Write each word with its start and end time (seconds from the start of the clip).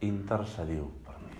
intercediu 0.00 0.90
per 1.04 1.16
mi. 1.24 1.36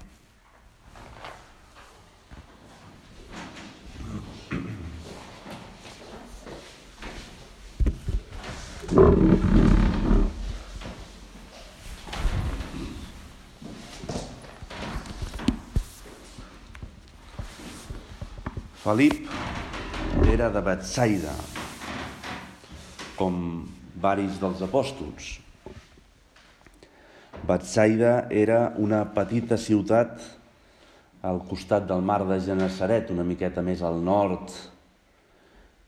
Felip 18.86 19.26
era 20.32 20.48
de 20.50 20.60
Betsaida, 20.62 21.34
com 23.16 23.66
varis 23.96 24.38
dels 24.38 24.62
apòstols. 24.62 25.45
Betsaida 27.46 28.26
era 28.30 28.72
una 28.82 29.04
petita 29.14 29.54
ciutat 29.56 30.18
al 31.26 31.42
costat 31.46 31.86
del 31.86 32.02
mar 32.02 32.24
de 32.26 32.38
Genesaret, 32.42 33.10
una 33.14 33.24
miqueta 33.26 33.62
més 33.62 33.82
al 33.86 34.00
nord, 34.02 34.50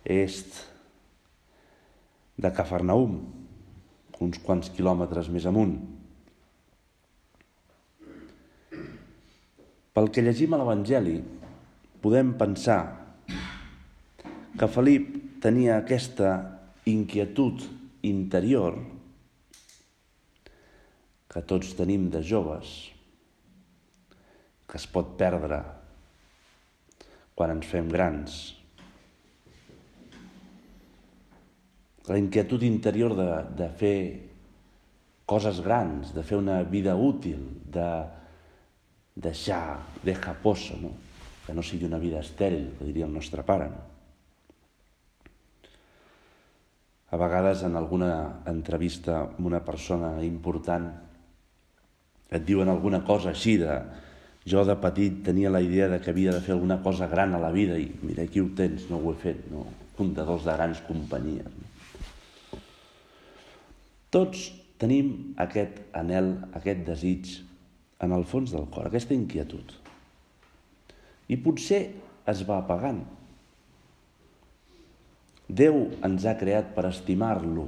est 0.06 0.60
de 2.38 2.50
Cafarnaum, 2.54 3.16
uns 4.22 4.38
quants 4.42 4.70
quilòmetres 4.74 5.30
més 5.34 5.46
amunt. 5.50 5.74
Pel 9.94 10.12
que 10.14 10.22
llegim 10.22 10.54
a 10.54 10.60
l'Evangeli, 10.60 11.16
podem 12.02 12.30
pensar 12.38 12.80
que 14.58 14.70
Felip 14.70 15.10
tenia 15.42 15.80
aquesta 15.80 16.30
inquietud 16.86 17.66
interior 18.06 18.78
que 21.28 21.42
tots 21.44 21.74
tenim 21.76 22.08
de 22.12 22.22
joves, 22.24 22.76
que 24.68 24.78
es 24.80 24.86
pot 24.88 25.14
perdre 25.20 25.60
quan 27.36 27.52
ens 27.54 27.68
fem 27.68 27.88
grans. 27.92 28.38
La 32.08 32.16
inquietud 32.18 32.64
interior 32.64 33.14
de, 33.16 33.28
de 33.58 33.68
fer 33.78 33.98
coses 35.28 35.60
grans, 35.60 36.14
de 36.16 36.24
fer 36.24 36.38
una 36.40 36.62
vida 36.64 36.96
útil, 36.96 37.42
de 37.68 37.90
deixar, 39.14 39.82
deja 40.02 40.32
poso, 40.42 40.78
no? 40.80 40.94
que 41.44 41.54
no 41.56 41.62
sigui 41.64 41.86
una 41.88 42.00
vida 42.00 42.20
estèril, 42.24 42.72
que 42.78 42.88
diria 42.88 43.06
el 43.06 43.12
nostre 43.12 43.44
pare. 43.44 43.68
No? 43.72 43.84
A 47.08 47.16
vegades 47.16 47.62
en 47.64 47.76
alguna 47.76 48.42
entrevista 48.48 49.22
amb 49.22 49.46
una 49.48 49.62
persona 49.64 50.18
important 50.24 50.90
et 52.30 52.44
diuen 52.44 52.68
alguna 52.68 53.00
cosa 53.06 53.32
així 53.32 53.56
de 53.60 53.78
jo 54.48 54.64
de 54.64 54.76
petit 54.80 55.22
tenia 55.24 55.50
la 55.52 55.60
idea 55.64 55.88
de 55.88 56.00
que 56.00 56.10
havia 56.12 56.32
de 56.32 56.40
fer 56.44 56.54
alguna 56.54 56.78
cosa 56.82 57.08
gran 57.08 57.34
a 57.34 57.40
la 57.42 57.50
vida 57.52 57.76
i 57.78 57.88
mira, 58.02 58.24
aquí 58.24 58.40
ho 58.40 58.48
tens, 58.56 58.88
no 58.90 59.00
ho 59.00 59.12
he 59.12 59.18
fet, 59.20 59.44
no? 59.52 59.66
fundadors 59.98 60.44
de 60.46 60.54
grans 60.54 60.80
companyies. 60.86 61.48
No? 61.48 62.60
Tots 64.14 64.46
tenim 64.80 65.34
aquest 65.42 65.82
anel, 65.96 66.36
aquest 66.56 66.84
desig 66.86 67.34
en 68.00 68.14
el 68.14 68.24
fons 68.24 68.54
del 68.54 68.68
cor, 68.72 68.88
aquesta 68.88 69.16
inquietud. 69.16 69.74
I 71.28 71.36
potser 71.44 71.82
es 72.30 72.44
va 72.48 72.60
apagant. 72.62 73.02
Déu 75.48 75.88
ens 76.06 76.24
ha 76.28 76.36
creat 76.40 76.72
per 76.76 76.86
estimar-lo, 76.88 77.66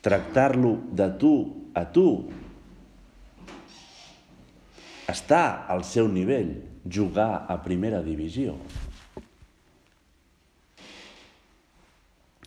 tractar-lo 0.00 0.76
de 0.92 1.08
tu 1.20 1.34
a 1.74 1.84
tu, 1.92 2.30
estar 5.10 5.66
al 5.68 5.84
seu 5.84 6.08
nivell, 6.08 6.54
jugar 6.86 7.46
a 7.48 7.58
primera 7.62 8.00
divisió. 8.02 8.56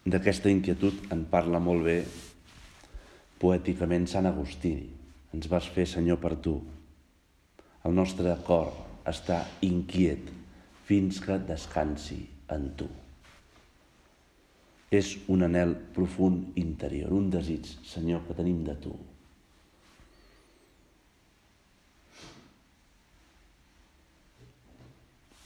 D'aquesta 0.03 0.51
inquietud 0.51 1.13
en 1.15 1.23
parla 1.31 1.61
molt 1.63 1.85
bé 1.85 1.99
poèticament 3.39 4.07
Sant 4.09 4.27
Agustí. 4.27 4.73
Ens 5.33 5.47
vas 5.51 5.67
fer, 5.75 5.85
Senyor, 5.89 6.19
per 6.23 6.35
tu. 6.43 6.57
El 7.83 7.95
nostre 7.95 8.35
cor 8.47 8.71
està 9.07 9.43
inquiet 9.65 10.29
fins 10.87 11.19
que 11.23 11.39
descansi 11.47 12.21
en 12.51 12.69
tu. 12.79 12.87
És 14.93 15.15
un 15.33 15.41
anel 15.47 15.73
profund 15.95 16.57
interior, 16.61 17.13
un 17.17 17.31
desig, 17.33 17.65
Senyor, 17.89 18.21
que 18.27 18.35
tenim 18.37 18.59
de 18.67 18.75
tu. 18.83 18.93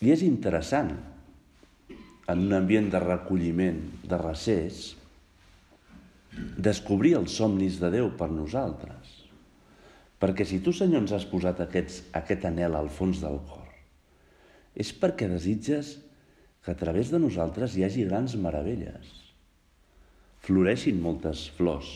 I 0.04 0.12
és 0.14 0.24
interessant, 0.28 0.92
en 2.28 2.42
un 2.44 2.56
ambient 2.58 2.90
de 2.92 3.00
recolliment, 3.02 3.80
de 4.04 4.20
recés, 4.20 4.82
descobrir 6.68 7.16
els 7.18 7.38
somnis 7.40 7.80
de 7.82 7.90
Déu 7.96 8.12
per 8.20 8.28
nosaltres. 8.30 9.14
Perquè 10.20 10.46
si 10.50 10.60
tu, 10.66 10.74
Senyor, 10.76 11.06
ens 11.06 11.14
has 11.16 11.26
posat 11.30 11.62
aquests, 11.64 12.02
aquest 12.20 12.46
anel 12.50 12.76
al 12.76 12.92
fons 12.94 13.24
del 13.24 13.40
cor, 13.48 13.72
és 14.76 14.92
perquè 14.92 15.30
desitges 15.32 15.96
que 16.66 16.76
a 16.76 16.78
través 16.78 17.14
de 17.14 17.22
nosaltres 17.22 17.78
hi 17.78 17.88
hagi 17.88 18.04
grans 18.10 18.36
meravelles 18.36 19.27
floreixin 20.46 21.02
moltes 21.04 21.48
flors 21.58 21.90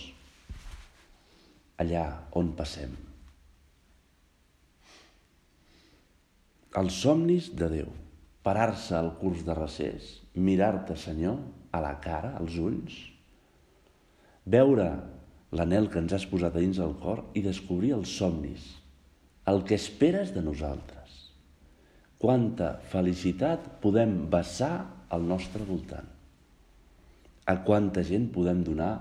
allà 1.81 2.06
on 2.38 2.52
passem. 2.57 2.91
Els 6.81 7.00
somnis 7.03 7.50
de 7.57 7.68
Déu, 7.72 7.88
parar-se 8.46 8.94
al 8.97 9.12
curs 9.19 9.41
de 9.47 9.56
recés, 9.57 10.12
mirar-te, 10.35 10.96
Senyor, 10.96 11.40
a 11.72 11.81
la 11.84 11.96
cara, 12.03 12.35
als 12.40 12.56
ulls, 12.62 13.00
veure 14.46 14.88
l'anel 15.57 15.90
que 15.91 16.00
ens 16.00 16.16
has 16.16 16.28
posat 16.30 16.56
dins 16.56 16.80
el 16.80 16.96
cor 17.01 17.25
i 17.35 17.44
descobrir 17.44 17.91
els 17.97 18.13
somnis, 18.22 18.69
el 19.51 19.66
que 19.68 19.75
esperes 19.75 20.31
de 20.35 20.46
nosaltres. 20.46 21.18
Quanta 22.22 22.75
felicitat 22.94 23.68
podem 23.84 24.30
vessar 24.31 24.75
al 25.12 25.25
nostre 25.28 25.66
voltant 25.68 26.20
a 27.46 27.56
quanta 27.66 28.03
gent 28.06 28.29
podem 28.34 28.62
donar 28.63 28.94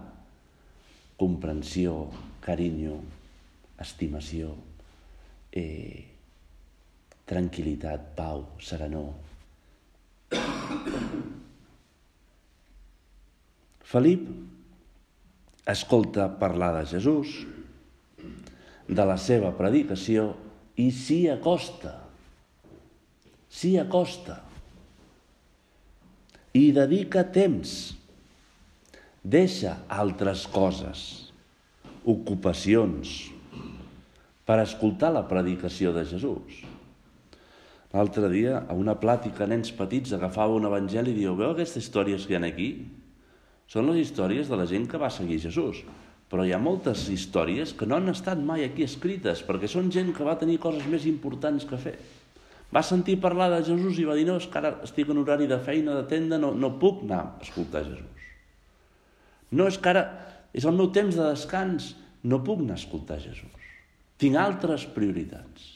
comprensió, 1.21 2.09
carinyo, 2.41 2.97
estimació, 3.81 4.55
eh, 5.53 6.07
tranquil·litat, 7.29 8.15
pau, 8.17 8.47
serenor. 8.61 9.13
Felip 13.91 14.29
escolta 15.69 16.31
parlar 16.41 16.73
de 16.79 16.87
Jesús, 16.95 17.35
de 18.89 19.05
la 19.07 19.19
seva 19.21 19.53
predicació 19.59 20.31
i 20.81 20.89
s'hi 20.95 21.27
acosta. 21.31 21.99
S'hi 23.51 23.77
acosta. 23.83 24.41
I 26.55 26.71
dedica 26.75 27.27
temps 27.35 28.00
Deixa 29.21 29.75
altres 29.93 30.47
coses, 30.49 31.29
ocupacions, 32.09 33.29
per 34.49 34.57
escoltar 34.63 35.11
la 35.13 35.27
predicació 35.29 35.93
de 35.93 36.07
Jesús. 36.09 36.63
L'altre 37.93 38.31
dia, 38.33 38.63
a 38.65 38.73
una 38.73 38.95
plàtica, 38.97 39.45
nens 39.45 39.75
petits 39.77 40.15
agafava 40.17 40.57
un 40.57 40.65
evangeli 40.65 41.13
i 41.13 41.19
diu, 41.19 41.35
veu 41.37 41.53
aquestes 41.53 41.85
històries 41.85 42.25
que 42.25 42.33
hi 42.33 42.39
ha 42.39 42.49
aquí? 42.49 42.71
Són 43.69 43.91
les 43.91 44.07
històries 44.07 44.49
de 44.49 44.57
la 44.57 44.65
gent 44.71 44.87
que 44.89 44.99
va 44.99 45.11
seguir 45.13 45.37
Jesús. 45.43 45.83
Però 46.31 46.47
hi 46.47 46.55
ha 46.55 46.63
moltes 46.63 47.03
històries 47.13 47.75
que 47.77 47.85
no 47.91 47.99
han 47.99 48.09
estat 48.09 48.41
mai 48.41 48.65
aquí 48.65 48.87
escrites, 48.87 49.43
perquè 49.45 49.69
són 49.69 49.91
gent 49.93 50.15
que 50.17 50.25
va 50.25 50.39
tenir 50.41 50.57
coses 50.63 50.87
més 50.89 51.05
importants 51.11 51.67
que 51.69 51.77
fer. 51.77 51.99
Va 52.73 52.81
sentir 52.87 53.19
parlar 53.21 53.51
de 53.53 53.61
Jesús 53.69 54.01
i 54.01 54.09
va 54.09 54.17
dir, 54.17 54.25
no, 54.31 54.39
és 54.41 54.49
que 54.49 54.63
ara 54.63 54.79
estic 54.87 55.13
en 55.13 55.21
horari 55.21 55.51
de 55.51 55.61
feina, 55.61 55.99
de 55.99 56.09
tenda, 56.09 56.39
no, 56.41 56.55
no 56.55 56.73
puc 56.81 57.05
anar 57.05 57.21
a 57.21 57.45
escoltar 57.45 57.85
Jesús. 57.85 58.20
No 59.51 59.67
és 59.71 59.79
que 59.81 59.91
ara 59.91 60.05
és 60.57 60.67
el 60.67 60.77
meu 60.77 60.91
temps 60.95 61.17
de 61.17 61.27
descans, 61.31 61.95
no 62.23 62.43
puc 62.45 62.63
anar 62.63 62.77
a 62.77 62.83
escoltar 62.83 63.21
Jesús. 63.23 63.69
Tinc 64.21 64.37
altres 64.37 64.85
prioritats. 64.95 65.67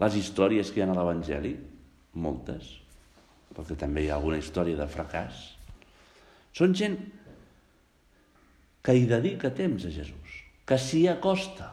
Les 0.00 0.16
històries 0.16 0.72
que 0.72 0.80
hi 0.80 0.84
ha 0.84 0.88
a 0.90 0.96
l'Evangeli, 0.96 1.54
moltes, 2.24 2.72
perquè 3.54 3.76
també 3.78 4.04
hi 4.04 4.10
ha 4.10 4.16
alguna 4.16 4.40
història 4.40 4.78
de 4.78 4.88
fracàs, 4.90 5.42
són 6.56 6.74
gent 6.74 6.96
que 8.82 8.96
hi 8.96 9.04
dedica 9.06 9.52
temps 9.54 9.84
a 9.86 9.92
Jesús, 9.92 10.40
que 10.66 10.78
s'hi 10.80 11.04
acosta. 11.12 11.68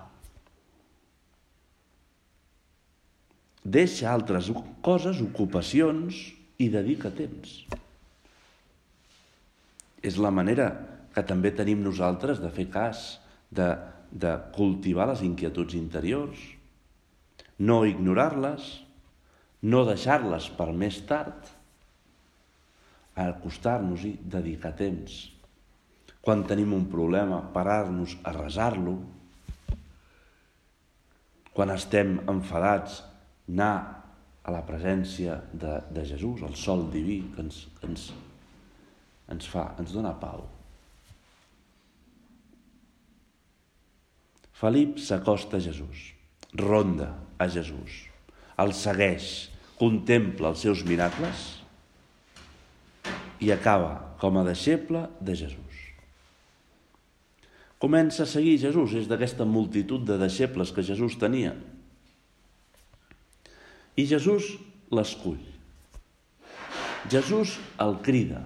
Deixa 3.64 4.12
altres 4.12 4.52
coses, 4.84 5.24
ocupacions, 5.24 6.20
i 6.58 6.70
dedica 6.74 7.12
temps. 7.14 7.62
És 10.06 10.20
la 10.22 10.32
manera 10.34 10.70
que 11.16 11.24
també 11.26 11.52
tenim 11.56 11.82
nosaltres 11.82 12.42
de 12.44 12.52
fer 12.54 12.68
cas, 12.74 13.18
de, 13.50 13.72
de 14.12 14.36
cultivar 14.56 15.08
les 15.10 15.24
inquietuds 15.26 15.78
interiors, 15.78 16.38
no 17.58 17.82
ignorar-les, 17.90 18.68
no 19.66 19.84
deixar-les 19.88 20.52
per 20.58 20.70
més 20.78 21.00
tard, 21.10 21.50
acostar-nos-hi, 23.18 24.14
dedicar 24.30 24.76
temps. 24.78 25.18
Quan 26.22 26.44
tenim 26.46 26.76
un 26.76 26.86
problema, 26.92 27.40
parar-nos 27.54 28.18
a 28.28 28.34
resar-lo. 28.36 28.98
Quan 31.58 31.74
estem 31.74 32.20
enfadats, 32.30 33.02
anar 33.50 33.74
a 34.44 34.54
la 34.54 34.62
presència 34.68 35.40
de, 35.52 35.80
de 35.90 36.04
Jesús, 36.06 36.44
el 36.46 36.54
sol 36.60 36.86
diví 36.94 37.22
que 37.34 37.42
ens, 37.48 37.64
que 37.80 37.90
ens, 37.90 38.12
ens 39.32 39.50
fa, 39.50 39.72
ens 39.80 39.94
dona 39.96 40.14
pau. 40.20 40.46
Felip 44.58 44.98
s'acosta 44.98 45.60
a 45.60 45.62
Jesús, 45.62 46.12
ronda 46.58 47.12
a 47.38 47.46
Jesús, 47.52 48.08
el 48.58 48.74
segueix, 48.74 49.52
contempla 49.78 50.50
els 50.50 50.64
seus 50.66 50.82
miracles 50.88 51.44
i 53.46 53.52
acaba 53.54 54.16
com 54.18 54.40
a 54.40 54.46
deixeble 54.48 55.04
de 55.22 55.36
Jesús. 55.38 55.68
Comença 57.78 58.24
a 58.26 58.30
seguir 58.30 58.58
Jesús, 58.58 58.96
és 58.98 59.06
d'aquesta 59.06 59.46
multitud 59.46 60.02
de 60.02 60.18
deixebles 60.18 60.74
que 60.74 60.82
Jesús 60.82 61.20
tenia. 61.22 61.54
I 63.94 64.08
Jesús 64.10 64.56
l'escull. 64.90 65.44
Jesús 67.14 67.60
el 67.82 68.00
crida, 68.02 68.42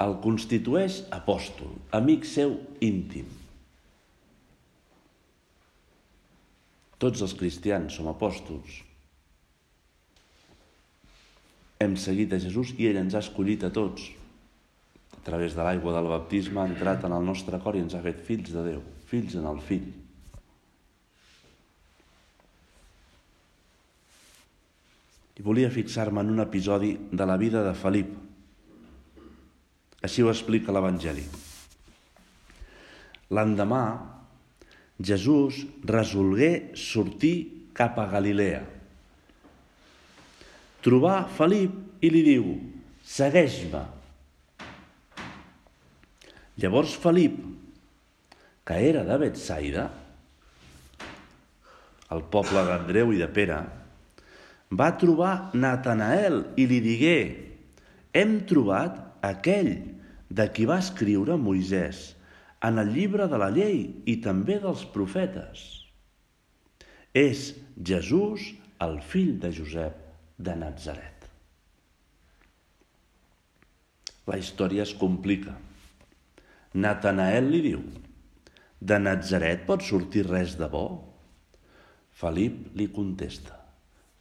el 0.00 0.16
constitueix 0.24 1.02
apòstol, 1.12 1.74
amic 1.96 2.24
seu 2.28 2.54
íntim. 2.80 3.28
Tots 7.00 7.20
els 7.24 7.34
cristians 7.36 7.96
som 7.96 8.08
apòstols. 8.08 8.80
Hem 11.80 11.96
seguit 12.00 12.32
a 12.32 12.40
Jesús 12.40 12.74
i 12.76 12.88
ell 12.88 13.00
ens 13.00 13.16
ha 13.16 13.22
escollit 13.24 13.64
a 13.64 13.72
tots. 13.72 14.08
A 15.16 15.20
través 15.24 15.56
de 15.56 15.64
l'aigua 15.64 15.94
del 15.96 16.08
baptisme 16.08 16.60
ha 16.62 16.68
entrat 16.68 17.04
en 17.04 17.16
el 17.16 17.24
nostre 17.24 17.60
cor 17.60 17.76
i 17.76 17.84
ens 17.84 17.96
ha 17.96 18.04
fet 18.04 18.20
fills 18.24 18.52
de 18.52 18.64
Déu, 18.64 18.82
fills 19.08 19.36
en 19.36 19.48
el 19.48 19.60
fill. 19.64 19.88
I 25.40 25.44
volia 25.44 25.72
fixar-me 25.72 26.20
en 26.20 26.34
un 26.34 26.44
episodi 26.44 26.94
de 27.12 27.28
la 27.28 27.36
vida 27.40 27.64
de 27.64 27.72
Felip, 27.76 28.12
així 30.04 30.24
ho 30.24 30.30
explica 30.32 30.72
l'Evangeli. 30.72 31.24
L'endemà, 33.36 33.84
Jesús 35.00 35.62
resolgué 35.86 36.72
sortir 36.76 37.34
cap 37.76 37.98
a 38.00 38.06
Galilea. 38.10 38.60
Trobà 40.84 41.22
Felip 41.36 42.04
i 42.04 42.10
li 42.12 42.22
diu, 42.24 42.52
segueix-me. 43.04 43.82
Llavors 46.60 46.96
Felip, 47.00 47.36
que 48.64 48.78
era 48.88 49.04
de 49.04 49.18
Betsaida, 49.20 49.86
el 52.10 52.24
poble 52.32 52.64
d'Andreu 52.66 53.12
i 53.14 53.20
de 53.20 53.28
Pere, 53.30 53.60
va 54.70 54.90
trobar 54.98 55.50
Natanael 55.54 56.42
i 56.60 56.66
li 56.70 56.80
digué, 56.84 57.16
hem 58.14 58.40
trobat 58.50 58.98
aquell 59.26 59.72
de 60.30 60.46
qui 60.54 60.66
va 60.68 60.78
escriure 60.82 61.38
Moisès 61.40 62.10
en 62.66 62.78
el 62.82 62.92
llibre 62.94 63.26
de 63.30 63.38
la 63.40 63.50
llei 63.54 63.82
i 64.10 64.18
també 64.24 64.58
dels 64.62 64.84
profetes. 64.94 65.64
És 67.16 67.50
Jesús, 67.76 68.52
el 68.80 69.00
fill 69.04 69.38
de 69.42 69.50
Josep 69.52 69.96
de 70.38 70.54
Nazaret. 70.56 71.26
La 74.30 74.38
història 74.38 74.84
es 74.86 74.94
complica. 74.94 75.56
Natanael 76.78 77.50
li 77.50 77.60
diu, 77.64 77.80
de 78.80 78.98
Nazaret 79.02 79.66
pot 79.66 79.82
sortir 79.84 80.22
res 80.28 80.54
de 80.60 80.68
bo? 80.70 80.84
Felip 82.20 82.76
li 82.78 82.86
contesta, 82.92 83.56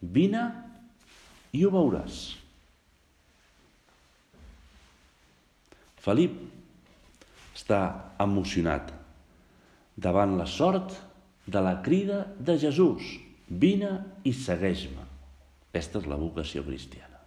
vine 0.01 0.41
i 1.53 1.65
ho 1.65 1.71
veuràs. 1.73 2.19
Felip 5.99 6.37
està 7.55 7.81
emocionat 8.23 8.93
davant 9.99 10.37
la 10.39 10.47
sort 10.47 10.95
de 11.49 11.61
la 11.63 11.79
crida 11.83 12.23
de 12.39 12.55
Jesús. 12.61 13.17
Vine 13.49 13.91
i 14.23 14.33
segueix-me. 14.35 15.05
Aquesta 15.69 15.99
és 16.01 16.07
la 16.09 16.19
vocació 16.21 16.63
cristiana. 16.65 17.19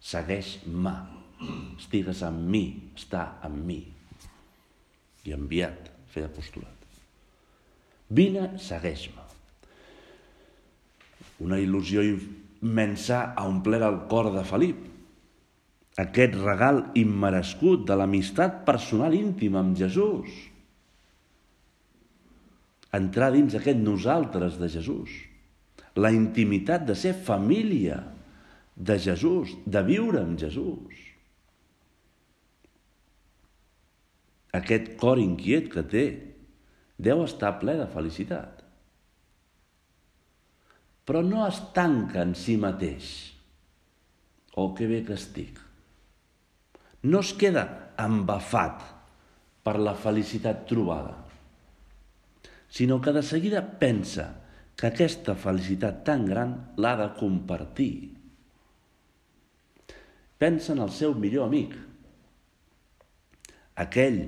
Segueix-me. 0.00 0.94
Estigues 1.76 2.22
amb 2.24 2.48
mi, 2.48 2.64
està 2.96 3.36
amb 3.44 3.60
mi. 3.68 3.82
I 5.28 5.34
enviat, 5.36 5.90
fer 6.12 6.24
apostolat. 6.26 6.72
Vine, 8.16 8.48
segueix-me. 8.62 9.24
Una 11.44 11.58
il·lusió 11.60 12.00
immensa 12.06 13.34
ha 13.36 13.44
omplert 13.44 13.84
el 13.84 13.98
cor 14.08 14.30
de 14.32 14.44
Felip 14.48 14.95
aquest 15.96 16.34
regal 16.36 16.82
immerescut 17.00 17.86
de 17.88 17.96
l'amistat 17.96 18.60
personal 18.66 19.16
íntima 19.16 19.62
amb 19.62 19.78
Jesús. 19.78 20.28
Entrar 22.96 23.30
dins 23.32 23.56
aquest 23.56 23.80
nosaltres 23.80 24.60
de 24.60 24.68
Jesús. 24.72 25.14
La 25.96 26.12
intimitat 26.12 26.84
de 26.84 26.94
ser 26.94 27.14
família 27.16 28.02
de 28.76 28.98
Jesús, 29.00 29.56
de 29.64 29.82
viure 29.88 30.20
amb 30.20 30.36
Jesús. 30.40 31.02
Aquest 34.56 34.94
cor 35.00 35.20
inquiet 35.20 35.72
que 35.72 35.84
té 35.84 36.06
deu 37.00 37.24
estar 37.24 37.56
ple 37.60 37.78
de 37.80 37.88
felicitat. 37.92 38.64
Però 41.08 41.22
no 41.24 41.44
es 41.46 41.60
tanca 41.72 42.20
en 42.24 42.34
si 42.36 42.60
mateix. 42.60 43.12
Oh, 44.56 44.74
que 44.76 44.88
bé 44.88 45.04
que 45.04 45.16
estic 45.16 45.65
no 47.06 47.22
es 47.22 47.32
queda 47.38 47.64
embafat 48.02 48.82
per 49.66 49.76
la 49.78 49.94
felicitat 49.98 50.64
trobada, 50.66 51.14
sinó 52.68 53.00
que 53.00 53.14
de 53.14 53.22
seguida 53.22 53.62
pensa 53.80 54.26
que 54.76 54.90
aquesta 54.90 55.36
felicitat 55.38 56.02
tan 56.04 56.26
gran 56.26 56.56
l'ha 56.76 56.94
de 56.98 57.06
compartir. 57.18 57.94
Pensa 60.36 60.74
en 60.74 60.82
el 60.84 60.92
seu 60.92 61.14
millor 61.16 61.46
amic, 61.46 61.72
aquell 63.86 64.20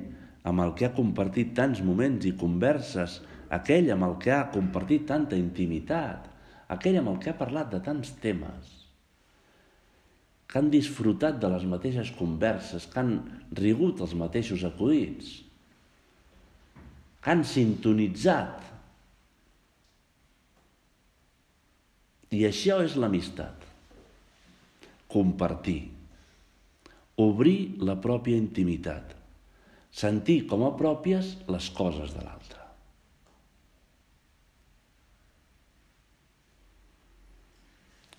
amb 0.48 0.64
el 0.64 0.72
que 0.78 0.88
ha 0.88 0.94
compartit 0.96 1.52
tants 1.58 1.82
moments 1.84 2.24
i 2.30 2.32
converses, 2.40 3.20
aquell 3.52 3.90
amb 3.92 4.06
el 4.06 4.16
que 4.22 4.32
ha 4.32 4.48
compartit 4.54 5.04
tanta 5.10 5.36
intimitat, 5.36 6.30
aquell 6.72 7.02
amb 7.02 7.12
el 7.12 7.20
que 7.20 7.34
ha 7.34 7.40
parlat 7.42 7.74
de 7.74 7.82
tants 7.84 8.14
temes 8.22 8.77
que 10.48 10.56
han 10.56 10.70
disfrutat 10.72 11.36
de 11.42 11.50
les 11.52 11.66
mateixes 11.68 12.10
converses, 12.16 12.86
que 12.88 13.02
han 13.02 13.12
rigut 13.58 14.00
els 14.00 14.14
mateixos 14.16 14.64
acudits, 14.64 15.34
que 17.20 17.34
han 17.34 17.44
sintonitzat. 17.44 18.64
I 22.32 22.42
això 22.48 22.80
és 22.84 22.96
l'amistat. 22.96 23.68
Compartir. 25.12 25.80
Obrir 27.20 27.80
la 27.84 27.98
pròpia 28.00 28.40
intimitat. 28.40 29.16
Sentir 29.92 30.42
com 30.48 30.64
a 30.64 30.74
pròpies 30.80 31.34
les 31.48 31.68
coses 31.76 32.12
de 32.16 32.24
l'altre. 32.24 32.64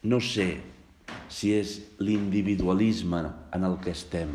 No 0.09 0.19
sé 0.23 0.53
si 1.29 1.53
és 1.55 1.77
l'individualisme 2.01 3.21
en 3.55 3.67
el 3.67 3.77
que 3.83 3.93
estem 3.95 4.33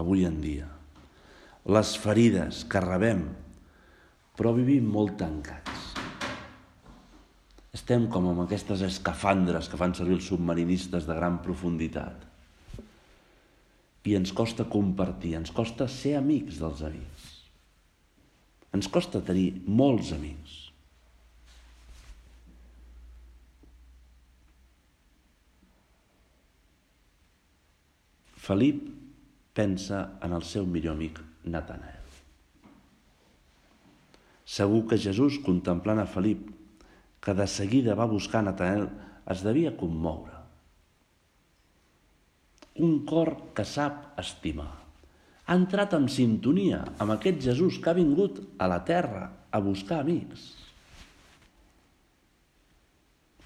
avui 0.00 0.24
en 0.24 0.40
dia. 0.40 0.68
les 1.70 1.90
ferides 2.00 2.62
que 2.64 2.80
rebem, 2.80 3.20
però 4.34 4.54
vivim 4.56 4.86
molt 4.88 5.18
tancats. 5.20 5.90
Estem 7.76 8.06
com 8.10 8.30
amb 8.30 8.40
aquestes 8.46 8.80
escafandres 8.86 9.68
que 9.68 9.78
fan 9.78 9.92
servir 9.94 10.16
els 10.16 10.30
submarinistes 10.32 11.04
de 11.06 11.14
gran 11.14 11.36
profunditat. 11.44 12.24
I 14.08 14.16
ens 14.16 14.32
costa 14.32 14.64
compartir, 14.72 15.34
ens 15.36 15.52
costa 15.52 15.86
ser 15.86 16.16
amics 16.18 16.58
dels 16.62 16.80
amics. 16.88 17.28
Ens 18.74 18.88
costa 18.88 19.20
tenir 19.20 19.60
molts 19.68 20.14
amics. 20.16 20.69
Felip 28.50 28.78
pensa 29.54 29.98
en 30.26 30.32
el 30.34 30.42
seu 30.42 30.64
millor 30.66 30.96
amic 30.96 31.20
Natanael. 31.46 32.14
Segur 34.42 34.80
que 34.90 34.96
Jesús, 34.98 35.36
contemplant 35.44 36.00
a 36.02 36.06
Felip, 36.10 36.48
que 37.22 37.34
de 37.38 37.44
seguida 37.46 37.94
va 37.94 38.08
buscar 38.10 38.40
Natanael, 38.42 38.88
es 39.30 39.44
devia 39.46 39.70
commoure. 39.78 40.34
Un 42.82 42.96
cor 43.06 43.30
que 43.54 43.62
sap 43.62 44.18
estimar. 44.18 44.72
Ha 45.46 45.54
entrat 45.54 45.94
en 45.94 46.08
sintonia 46.10 46.80
amb 46.98 47.14
aquest 47.14 47.38
Jesús 47.44 47.78
que 47.78 47.92
ha 47.92 47.98
vingut 48.00 48.40
a 48.58 48.66
la 48.72 48.80
terra 48.88 49.28
a 49.46 49.60
buscar 49.62 50.00
amics. 50.02 50.48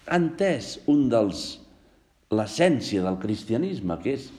Ha 0.08 0.16
entès 0.16 0.78
un 0.88 1.04
dels 1.12 1.44
l'essència 2.32 3.04
del 3.04 3.20
cristianisme, 3.20 3.98
que 4.00 4.16
és 4.16 4.30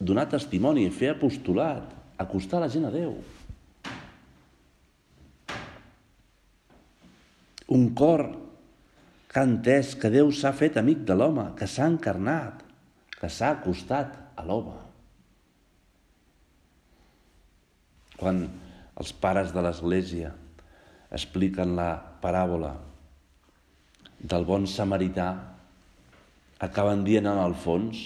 donar 0.00 0.26
testimoni, 0.32 0.88
fer 0.90 1.12
apostolat, 1.12 1.84
acostar 2.20 2.62
la 2.62 2.70
gent 2.72 2.88
a 2.88 2.92
Déu. 2.94 3.12
Un 7.70 7.90
cor 7.94 8.24
que 9.30 9.38
ha 9.38 9.46
entès 9.46 9.92
que 9.94 10.10
Déu 10.10 10.32
s'ha 10.34 10.54
fet 10.56 10.80
amic 10.80 11.04
de 11.06 11.14
l'home, 11.14 11.50
que 11.54 11.68
s'ha 11.68 11.86
encarnat, 11.86 12.64
que 13.20 13.28
s'ha 13.28 13.52
acostat 13.58 14.16
a 14.40 14.44
l'home. 14.48 14.78
Quan 18.20 18.46
els 19.00 19.12
pares 19.16 19.52
de 19.54 19.62
l'Església 19.64 20.32
expliquen 21.12 21.76
la 21.76 21.92
paràbola 22.22 22.72
del 24.20 24.44
bon 24.48 24.66
samarità, 24.68 25.28
acaben 26.60 27.04
dient 27.06 27.28
en 27.30 27.38
el 27.40 27.54
fons 27.56 28.02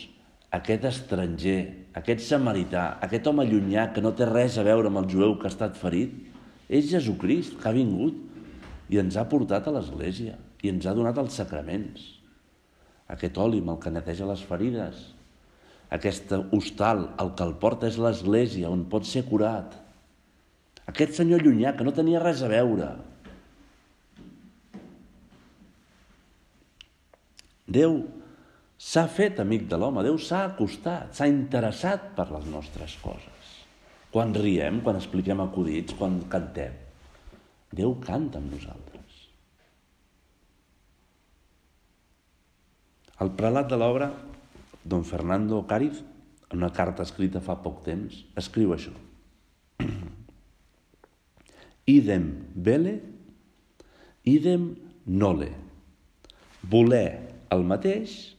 aquest 0.54 0.84
estranger, 0.86 1.58
aquest 1.98 2.22
samarità, 2.26 2.84
aquest 3.02 3.26
home 3.26 3.46
llunyà 3.48 3.88
que 3.94 4.02
no 4.04 4.14
té 4.14 4.28
res 4.28 4.58
a 4.58 4.64
veure 4.66 4.90
amb 4.90 5.02
el 5.02 5.08
jueu 5.10 5.36
que 5.38 5.48
ha 5.48 5.52
estat 5.52 5.78
ferit, 5.80 6.14
és 6.68 6.90
Jesucrist 6.92 7.58
que 7.60 7.70
ha 7.70 7.74
vingut 7.74 8.20
i 8.92 9.00
ens 9.00 9.18
ha 9.18 9.26
portat 9.28 9.66
a 9.66 9.74
l'Església 9.74 10.38
i 10.62 10.70
ens 10.70 10.86
ha 10.86 10.94
donat 10.96 11.18
els 11.20 11.36
sacraments. 11.40 12.04
Aquest 13.10 13.36
oli 13.40 13.60
amb 13.60 13.74
el 13.74 13.80
que 13.82 13.92
neteja 13.92 14.28
les 14.28 14.42
ferides, 14.48 15.02
aquest 15.94 16.32
hostal, 16.56 17.08
el 17.20 17.34
que 17.36 17.44
el 17.46 17.54
porta 17.60 17.90
és 17.90 17.98
l'Església, 18.00 18.70
on 18.70 18.86
pot 18.90 19.06
ser 19.06 19.26
curat. 19.28 19.74
Aquest 20.90 21.18
senyor 21.18 21.44
llunyà 21.44 21.74
que 21.76 21.84
no 21.86 21.92
tenia 21.96 22.22
res 22.22 22.42
a 22.42 22.50
veure. 22.50 22.90
Déu 27.74 28.02
s'ha 28.84 29.06
fet 29.08 29.40
amic 29.40 29.68
de 29.70 29.78
l'home, 29.80 30.02
Déu 30.04 30.18
s'ha 30.20 30.44
acostat, 30.50 31.14
s'ha 31.16 31.28
interessat 31.30 32.10
per 32.16 32.28
les 32.32 32.48
nostres 32.52 32.98
coses. 33.02 33.52
Quan 34.12 34.34
riem, 34.36 34.82
quan 34.84 34.98
expliquem 35.00 35.40
acudits, 35.42 35.96
quan 35.98 36.20
cantem, 36.30 36.76
Déu 37.74 37.96
canta 37.98 38.38
amb 38.38 38.52
nosaltres. 38.54 39.22
El 43.24 43.32
prelat 43.38 43.70
de 43.70 43.78
l'obra, 43.78 44.10
don 44.84 45.02
Fernando 45.06 45.62
Cáriz, 45.66 46.02
en 46.50 46.60
una 46.60 46.70
carta 46.74 47.02
escrita 47.02 47.42
fa 47.42 47.56
poc 47.64 47.80
temps, 47.86 48.20
escriu 48.38 48.74
això. 48.76 48.92
idem 51.96 52.28
vele, 52.54 52.94
idem 54.28 54.68
nole. 55.06 55.50
Voler 56.62 57.08
el 57.54 57.66
mateix, 57.66 58.33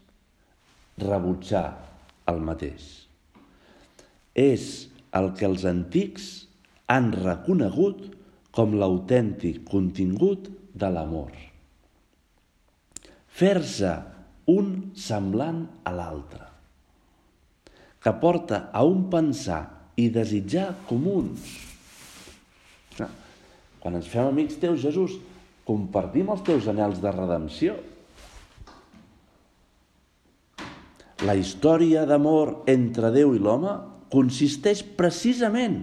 rebutjar 1.01 1.67
el 2.31 2.41
mateix. 2.43 2.85
És 4.35 4.87
el 5.15 5.31
que 5.37 5.47
els 5.47 5.65
antics 5.67 6.29
han 6.91 7.11
reconegut 7.15 8.03
com 8.55 8.75
l'autèntic 8.79 9.63
contingut 9.67 10.49
de 10.75 10.89
l'amor. 10.91 11.31
Fer-se 13.35 13.91
un 14.51 14.69
semblant 14.95 15.63
a 15.83 15.91
l'altre, 15.95 16.45
que 17.99 18.13
porta 18.21 18.67
a 18.71 18.83
un 18.87 19.07
pensar 19.11 19.63
i 19.99 20.07
desitjar 20.13 20.69
comuns. 20.87 21.47
Quan 22.95 23.97
ens 23.99 24.07
fem 24.09 24.29
amics 24.29 24.59
teus, 24.61 24.79
Jesús, 24.81 25.17
compartim 25.67 26.31
els 26.33 26.45
teus 26.45 26.69
anells 26.71 27.01
de 27.03 27.11
redempció, 27.11 27.75
La 31.25 31.33
història 31.33 32.03
d'amor 32.05 32.67
entre 32.69 33.09
Déu 33.13 33.31
i 33.33 33.39
l'home 33.41 33.71
consisteix 34.13 34.83
precisament 34.99 35.79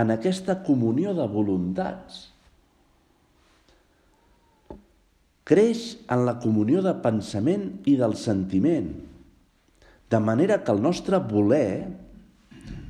en 0.00 0.12
aquesta 0.14 0.56
comunió 0.64 1.12
de 1.16 1.26
voluntats. 1.28 2.22
Creix 5.46 5.82
en 6.08 6.24
la 6.24 6.38
comunió 6.40 6.80
de 6.82 6.94
pensament 7.04 7.68
i 7.84 7.98
del 8.00 8.16
sentiment, 8.16 8.88
de 10.08 10.20
manera 10.22 10.62
que 10.64 10.72
el 10.72 10.80
nostre 10.80 11.20
voler 11.20 11.92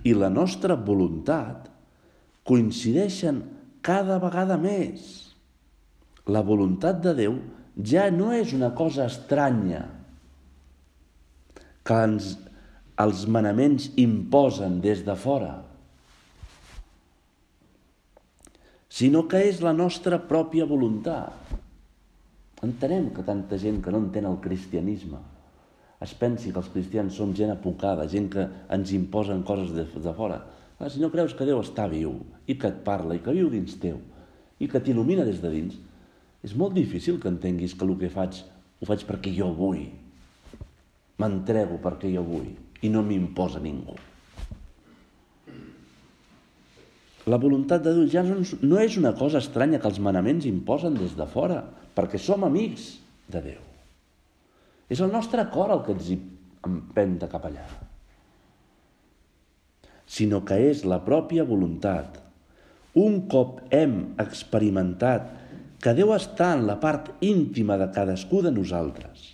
i 0.07 0.15
la 0.15 0.31
nostra 0.31 0.79
voluntat 0.79 1.67
coincideixen 2.47 3.43
cada 3.83 4.21
vegada 4.23 4.55
més. 4.63 5.35
La 6.31 6.47
voluntat 6.47 7.03
de 7.03 7.19
Déu 7.19 7.39
ja 7.83 8.07
no 8.15 8.31
és 8.33 8.55
una 8.55 8.71
cosa 8.79 9.11
estranya, 9.11 9.83
que 11.87 12.01
ens, 12.09 12.35
els 13.03 13.25
manaments 13.31 13.91
imposen 14.01 14.81
des 14.85 15.05
de 15.07 15.15
fora, 15.21 15.55
sinó 18.97 19.27
que 19.29 19.43
és 19.45 19.61
la 19.61 19.75
nostra 19.77 20.19
pròpia 20.25 20.67
voluntat. 20.69 21.55
Entenem 22.65 23.11
que 23.13 23.25
tanta 23.27 23.59
gent 23.61 23.83
que 23.85 23.93
no 23.93 24.01
entén 24.01 24.25
el 24.25 24.39
cristianisme 24.41 25.21
es 26.01 26.13
pensi 26.17 26.53
que 26.53 26.61
els 26.61 26.69
cristians 26.73 27.17
som 27.17 27.33
gent 27.37 27.53
apocada, 27.53 28.05
gent 28.09 28.29
que 28.33 28.45
ens 28.73 28.93
imposen 28.93 29.43
coses 29.49 29.73
de, 29.73 29.87
de 29.89 30.13
fora. 30.17 30.43
Ah, 30.79 30.91
si 30.93 31.01
no 31.01 31.09
creus 31.13 31.33
que 31.33 31.47
Déu 31.49 31.63
està 31.63 31.87
viu 31.89 32.19
i 32.47 32.57
que 32.61 32.69
et 32.69 32.83
parla 32.85 33.17
i 33.17 33.23
que 33.25 33.33
viu 33.33 33.49
dins 33.53 33.79
teu 33.81 33.97
i 34.61 34.69
que 34.69 34.81
t'il·lumina 34.81 35.25
des 35.25 35.41
de 35.41 35.53
dins, 35.53 35.79
és 36.45 36.53
molt 36.57 36.77
difícil 36.77 37.21
que 37.21 37.33
entenguis 37.33 37.75
que 37.77 37.85
el 37.85 37.95
que 38.01 38.13
faig 38.13 38.43
ho 38.81 38.89
faig 38.89 39.05
perquè 39.09 39.33
jo 39.33 39.49
vull, 39.57 39.87
M'entrego 41.23 41.81
perquè 41.83 42.11
jo 42.13 42.25
vull 42.27 42.53
i 42.85 42.93
no 42.93 43.03
m'imposa 43.03 43.63
ningú. 43.63 43.97
La 47.27 47.39
voluntat 47.43 47.83
de 47.83 47.93
Déu 47.97 48.07
ja 48.11 48.23
no, 48.23 48.39
és 48.79 48.99
una 49.01 49.11
cosa 49.19 49.41
estranya 49.43 49.81
que 49.83 49.89
els 49.91 49.99
manaments 49.99 50.47
imposen 50.47 50.95
des 50.95 51.17
de 51.19 51.27
fora, 51.27 51.63
perquè 51.97 52.21
som 52.23 52.45
amics 52.47 52.85
de 53.33 53.43
Déu. 53.49 53.63
És 54.87 55.03
el 55.03 55.11
nostre 55.11 55.43
cor 55.51 55.73
el 55.75 55.83
que 55.83 55.97
ens 55.97 56.13
empenta 56.67 57.27
cap 57.33 57.49
allà. 57.49 57.65
Sinó 60.07 60.45
que 60.47 60.61
és 60.69 60.85
la 60.87 61.01
pròpia 61.03 61.43
voluntat. 61.49 62.21
Un 62.95 63.25
cop 63.33 63.59
hem 63.75 63.97
experimentat 64.23 65.27
que 65.83 65.97
Déu 65.99 66.15
està 66.15 66.53
en 66.55 66.63
la 66.71 66.79
part 66.79 67.11
íntima 67.27 67.75
de 67.81 67.91
cadascú 67.97 68.45
de 68.47 68.55
nosaltres, 68.55 69.33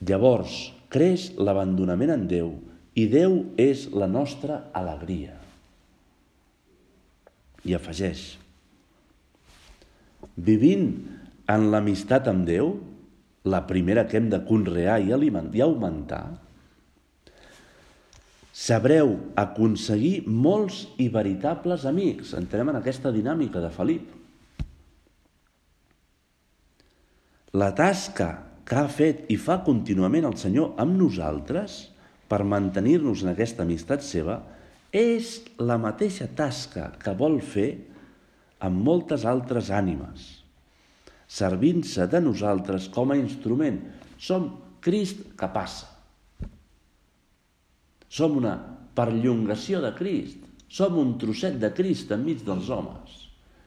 Llavors 0.00 0.70
creix 0.92 1.30
l'abandonament 1.36 2.12
en 2.14 2.26
Déu 2.28 2.54
i 2.98 3.06
Déu 3.12 3.36
és 3.60 3.86
la 3.92 4.08
nostra 4.10 4.62
alegria. 4.76 5.36
I 7.68 7.76
afegeix, 7.76 8.22
vivint 10.40 10.86
en 11.52 11.68
l'amistat 11.72 12.30
amb 12.32 12.48
Déu, 12.48 12.72
la 13.44 13.62
primera 13.68 14.06
que 14.08 14.16
hem 14.16 14.30
de 14.32 14.40
conrear 14.48 14.98
i, 15.04 15.12
alimentar, 15.12 15.56
i 15.56 15.64
augmentar, 15.64 16.24
sabreu 18.56 19.14
aconseguir 19.40 20.24
molts 20.28 20.86
i 21.00 21.08
veritables 21.12 21.86
amics. 21.88 22.34
Entrem 22.36 22.72
en 22.72 22.80
aquesta 22.80 23.12
dinàmica 23.12 23.62
de 23.62 23.70
Felip. 23.72 24.08
La 27.56 27.72
tasca 27.76 28.49
que 28.70 28.78
ha 28.78 28.86
fet 28.86 29.24
i 29.34 29.36
fa 29.40 29.58
contínuament 29.66 30.28
el 30.28 30.36
Senyor 30.38 30.76
amb 30.78 30.94
nosaltres 30.94 31.80
per 32.30 32.44
mantenir-nos 32.46 33.24
en 33.24 33.32
aquesta 33.32 33.64
amistat 33.66 34.04
seva 34.06 34.36
és 34.94 35.40
la 35.58 35.74
mateixa 35.82 36.28
tasca 36.38 36.92
que 37.02 37.14
vol 37.18 37.40
fer 37.42 37.70
amb 38.62 38.78
moltes 38.86 39.24
altres 39.26 39.72
ànimes, 39.74 40.22
servint-se 41.26 42.06
de 42.12 42.20
nosaltres 42.22 42.86
com 42.94 43.10
a 43.10 43.18
instrument. 43.18 43.80
Som 44.20 44.50
Crist 44.80 45.22
que 45.36 45.48
passa. 45.52 45.88
Som 48.08 48.38
una 48.38 48.54
perllongació 48.96 49.82
de 49.84 49.92
Crist. 49.98 50.46
Som 50.70 50.98
un 51.00 51.16
trosset 51.18 51.58
de 51.58 51.72
Crist 51.74 52.12
enmig 52.14 52.44
dels 52.46 52.68
homes, 52.70 53.14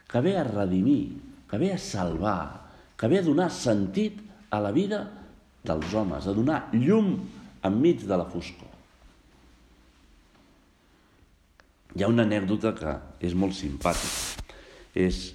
que 0.08 0.22
ve 0.24 0.38
a 0.40 0.46
redimir, 0.48 1.18
que 1.50 1.60
ve 1.60 1.74
a 1.74 1.80
salvar, 1.82 2.72
que 2.96 3.10
ve 3.12 3.20
a 3.20 3.26
donar 3.26 3.50
sentit 3.52 4.22
a 4.22 4.33
la 4.62 4.74
vida 4.76 5.06
dels 5.64 5.94
homes, 5.96 6.28
a 6.28 6.34
donar 6.36 6.68
llum 6.74 7.16
enmig 7.64 8.04
de 8.06 8.18
la 8.20 8.28
foscor. 8.30 8.70
Hi 11.94 12.04
ha 12.04 12.10
una 12.10 12.26
anècdota 12.26 12.74
que 12.76 12.98
és 13.22 13.36
molt 13.38 13.56
simpàtica. 13.56 14.42
És 14.94 15.32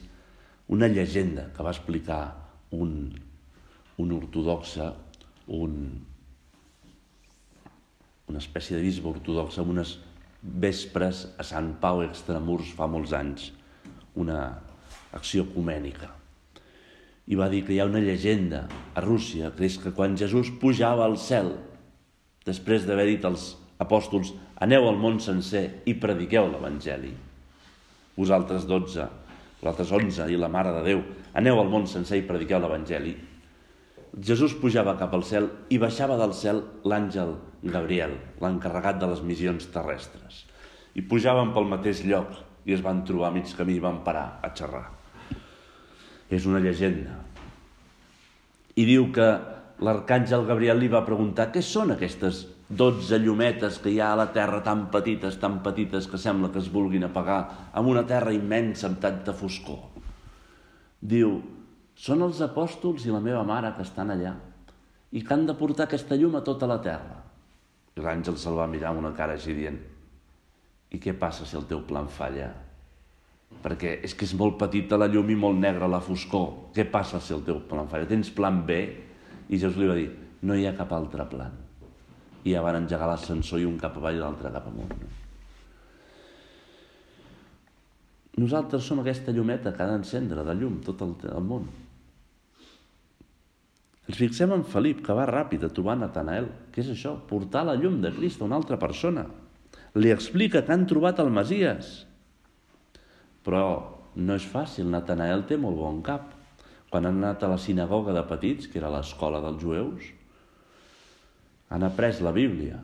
una 0.69 0.89
llegenda 0.91 1.49
que 1.55 1.65
va 1.65 1.73
explicar 1.75 2.21
un, 2.77 2.93
un 3.99 4.13
ortodoxe, 4.15 4.91
un, 5.55 5.79
una 8.29 8.43
espècie 8.43 8.77
de 8.77 8.85
bisbe 8.85 9.09
ortodoxe 9.11 9.63
en 9.63 9.73
unes 9.75 9.97
vespres 10.43 11.25
a 11.39 11.47
Sant 11.47 11.73
Pau 11.83 12.05
Extramurs 12.05 12.75
fa 12.77 12.87
molts 12.91 13.15
anys, 13.17 13.51
una 14.19 14.39
acció 15.17 15.47
ecumènica. 15.49 16.18
I 17.29 17.37
va 17.37 17.51
dir 17.53 17.63
que 17.67 17.75
hi 17.75 17.81
ha 17.83 17.89
una 17.89 18.01
llegenda 18.01 18.65
a 18.97 19.05
Rússia, 19.05 19.53
que 19.53 19.67
és 19.69 19.77
que 19.81 19.93
quan 19.93 20.17
Jesús 20.17 20.49
pujava 20.61 21.05
al 21.05 21.19
cel, 21.21 21.53
després 22.49 22.87
d'haver 22.89 23.05
dit 23.11 23.25
als 23.29 23.51
apòstols, 23.85 24.33
aneu 24.65 24.89
al 24.89 24.97
món 24.99 25.21
sencer 25.21 25.85
i 25.87 25.95
prediqueu 26.01 26.49
l'Evangeli. 26.49 27.13
Vosaltres 28.17 28.65
dotze, 28.67 29.07
vosaltres 29.61 29.93
onze 29.95 30.27
i 30.33 30.41
la 30.41 30.49
Mare 30.51 30.73
de 30.79 30.85
Déu, 30.89 31.05
aneu 31.39 31.61
al 31.61 31.69
món 31.71 31.87
sencer 31.87 32.19
i 32.19 32.27
prediqueu 32.27 32.65
l'Evangeli. 32.65 33.15
Jesús 34.25 34.57
pujava 34.57 34.97
cap 34.99 35.13
al 35.15 35.23
cel 35.29 35.51
i 35.69 35.79
baixava 35.79 36.17
del 36.19 36.33
cel 36.35 36.63
l'àngel 36.89 37.37
Gabriel, 37.63 38.17
l'encarregat 38.41 38.99
de 39.03 39.13
les 39.13 39.23
missions 39.23 39.69
terrestres. 39.75 40.47
I 40.97 41.05
pujaven 41.05 41.53
pel 41.55 41.69
mateix 41.69 42.03
lloc 42.09 42.33
i 42.65 42.75
es 42.75 42.83
van 42.83 43.05
trobar 43.05 43.29
a 43.29 43.37
mig 43.37 43.53
camí 43.55 43.77
i 43.77 43.85
van 43.85 44.01
parar 44.07 44.41
a 44.43 44.51
xerrar. 44.57 44.98
És 46.31 46.47
una 46.47 46.61
llegenda. 46.61 47.17
I 48.79 48.85
diu 48.87 49.09
que 49.15 49.27
l'arcàngel 49.85 50.45
Gabriel 50.47 50.79
li 50.83 50.91
va 50.93 51.07
preguntar 51.07 51.49
què 51.55 51.63
són 51.65 51.95
aquestes 51.95 52.45
12 52.69 53.19
llumetes 53.23 53.79
que 53.81 53.91
hi 53.95 54.01
ha 54.01 54.13
a 54.13 54.19
la 54.21 54.29
terra 54.35 54.61
tan 54.63 54.89
petites, 54.93 55.39
tan 55.41 55.63
petites 55.65 56.07
que 56.07 56.21
sembla 56.21 56.51
que 56.53 56.61
es 56.61 56.69
vulguin 56.73 57.07
apagar 57.07 57.71
amb 57.73 57.89
una 57.89 58.05
terra 58.07 58.35
immensa 58.37 58.91
amb 58.91 59.01
tanta 59.01 59.33
foscor. 59.33 59.81
Diu, 61.01 61.39
són 61.97 62.23
els 62.27 62.43
apòstols 62.45 63.07
i 63.07 63.15
la 63.15 63.25
meva 63.25 63.43
mare 63.47 63.73
que 63.75 63.87
estan 63.87 64.13
allà 64.13 64.35
i 65.11 65.23
que 65.25 65.35
han 65.35 65.47
de 65.49 65.57
portar 65.57 65.89
aquesta 65.89 66.19
llum 66.21 66.37
a 66.37 66.45
tota 66.45 66.69
la 66.69 66.79
terra. 66.85 67.23
I 67.97 68.05
l'àngel 68.05 68.37
se'l 68.37 68.59
va 68.59 68.69
mirar 68.71 68.93
amb 68.93 69.01
una 69.01 69.15
cara 69.17 69.39
així 69.39 69.57
dient, 69.57 69.79
i 70.93 71.01
què 71.01 71.17
passa 71.19 71.49
si 71.49 71.57
el 71.57 71.65
teu 71.71 71.81
plan 71.89 72.07
falla? 72.13 72.53
Perquè 73.63 73.99
és 74.07 74.15
que 74.15 74.27
és 74.29 74.35
molt 74.39 74.59
petita 74.61 74.99
la 75.01 75.09
llum 75.11 75.31
i 75.33 75.37
molt 75.39 75.59
negra 75.59 75.89
la 75.91 76.03
foscor. 76.05 76.73
Què 76.75 76.87
passa 76.91 77.21
si 77.21 77.35
el 77.35 77.43
teu 77.47 77.63
plan 77.69 77.89
falla? 77.91 78.09
Tens 78.09 78.31
plan 78.35 78.63
B? 78.67 78.81
I 79.49 79.57
Jesús 79.57 79.81
li 79.81 79.89
va 79.89 79.97
dir, 79.97 80.11
no 80.47 80.55
hi 80.55 80.67
ha 80.69 80.77
cap 80.77 80.93
altre 80.95 81.27
plan. 81.31 81.55
I 82.45 82.55
ja 82.55 82.63
van 82.63 82.83
engegar 82.83 83.09
l'ascensor 83.11 83.61
i 83.61 83.67
un 83.67 83.81
cap 83.81 83.97
avall 83.99 84.21
i 84.21 84.23
l'altre 84.23 84.53
cap 84.55 84.69
amunt. 84.71 84.93
No? 84.95 85.17
Nosaltres 88.39 88.87
som 88.87 89.01
aquesta 89.03 89.35
llumeta 89.35 89.73
que 89.75 89.83
ha 89.83 89.91
d'encendre 89.91 90.45
de 90.47 90.55
llum 90.55 90.79
tot 90.87 91.01
el, 91.03 91.15
el 91.35 91.45
món. 91.45 91.67
Ens 94.09 94.17
fixem 94.17 94.53
en 94.55 94.63
Felip, 94.65 95.03
que 95.05 95.17
va 95.17 95.27
ràpid 95.29 95.67
a 95.67 95.73
trobar 95.75 95.99
Natanael. 95.99 96.47
Què 96.73 96.85
és 96.85 96.93
això? 96.95 97.17
Portar 97.29 97.67
la 97.67 97.75
llum 97.77 97.99
de 98.05 98.13
Crist 98.15 98.41
a 98.41 98.47
una 98.47 98.57
altra 98.61 98.79
persona. 98.81 99.27
Li 99.99 100.13
explica 100.15 100.63
que 100.63 100.73
han 100.73 100.87
trobat 100.89 101.19
el 101.25 101.33
Masies. 101.35 101.91
Però 103.49 103.65
no 104.21 104.37
és 104.37 104.45
fàcil, 104.45 104.91
Natanael 104.93 105.47
té 105.49 105.57
molt 105.57 105.81
bon 105.81 106.03
cap. 106.05 106.35
Quan 106.93 107.09
han 107.09 107.23
anat 107.23 107.45
a 107.45 107.49
la 107.49 107.57
sinagoga 107.61 108.13
de 108.13 108.25
petits, 108.29 108.69
que 108.69 108.77
era 108.81 108.93
l'escola 108.93 109.41
dels 109.41 109.63
jueus, 109.63 110.11
han 111.73 111.85
après 111.85 112.21
la 112.25 112.33
Bíblia. 112.37 112.83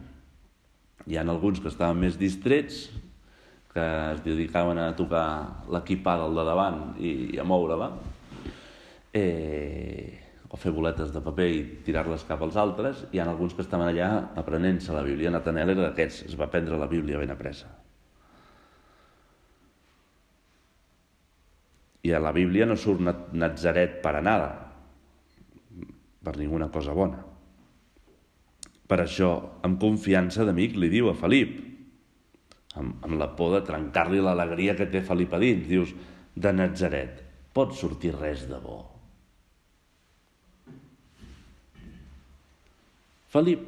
Hi 1.04 1.18
ha 1.20 1.24
alguns 1.28 1.60
que 1.60 1.68
estaven 1.68 2.00
més 2.00 2.16
distrets, 2.16 2.86
que 3.74 3.84
es 4.14 4.24
dedicaven 4.24 4.80
a 4.80 4.90
tocar 4.96 5.26
l'equipada 5.74 6.24
al 6.24 6.36
de 6.38 6.44
davant 6.48 6.82
i, 6.96 7.14
i 7.34 7.40
a 7.42 7.44
moure-la, 7.44 7.90
eh, 9.20 10.20
o 10.48 10.60
fer 10.60 10.72
boletes 10.72 11.12
de 11.12 11.20
paper 11.24 11.48
i 11.50 11.64
tirar-les 11.84 12.24
cap 12.28 12.40
als 12.46 12.56
altres, 12.56 13.04
hi 13.12 13.20
ha 13.20 13.28
alguns 13.28 13.52
que 13.56 13.64
estaven 13.66 13.90
allà 13.90 14.12
aprenent-se 14.40 14.96
la 14.96 15.04
Bíblia. 15.04 15.34
Natanel 15.34 15.74
era 15.74 15.90
d'aquests, 15.90 16.28
es 16.30 16.38
va 16.40 16.48
prendre 16.48 16.80
la 16.80 16.88
Bíblia 16.88 17.20
ben 17.20 17.34
apresa. 17.34 17.83
I 22.04 22.12
a 22.12 22.20
la 22.20 22.34
Bíblia 22.36 22.66
no 22.68 22.76
surt 22.76 23.00
Nazaret 23.32 24.00
per 24.04 24.18
a 24.18 24.22
nada, 24.24 24.50
per 26.24 26.36
ninguna 26.36 26.68
cosa 26.72 26.92
bona. 26.96 27.22
Per 28.84 28.98
això, 29.00 29.30
amb 29.64 29.80
confiança 29.80 30.44
d'amic, 30.44 30.76
li 30.76 30.90
diu 30.92 31.08
a 31.08 31.14
Felip, 31.16 31.54
amb, 32.76 32.98
amb 33.06 33.16
la 33.16 33.30
por 33.36 33.54
de 33.54 33.62
trencar-li 33.64 34.20
l'alegria 34.20 34.76
que 34.76 34.88
té 34.92 35.00
Felip 35.04 35.32
a 35.32 35.40
dins, 35.40 35.64
dius, 35.68 35.94
de 36.36 36.52
Nazaret, 36.52 37.22
pot 37.56 37.72
sortir 37.78 38.12
res 38.18 38.44
de 38.50 38.60
bo. 38.60 38.82
Felip 43.32 43.64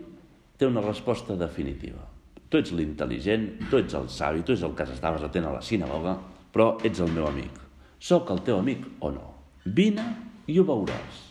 té 0.60 0.68
una 0.68 0.84
resposta 0.84 1.34
definitiva. 1.40 2.04
Tu 2.46 2.60
ets 2.60 2.72
l'intel·ligent, 2.76 3.48
tu 3.70 3.80
ets 3.80 3.96
el 3.98 4.10
savi, 4.12 4.44
tu 4.46 4.54
ets 4.54 4.62
el 4.66 4.76
que 4.78 4.86
estaves 4.92 5.24
atent 5.26 5.48
a 5.48 5.56
la 5.56 5.64
sinagoga, 5.64 6.18
però 6.52 6.76
ets 6.86 7.00
el 7.02 7.10
meu 7.16 7.26
amic. 7.26 7.65
Soc 8.06 8.28
el 8.30 8.42
teu 8.46 8.60
amic 8.60 8.84
o 9.02 9.10
no? 9.10 9.32
Vine 9.74 10.04
i 10.46 10.60
ho 10.60 10.64
veuràs. 10.66 11.22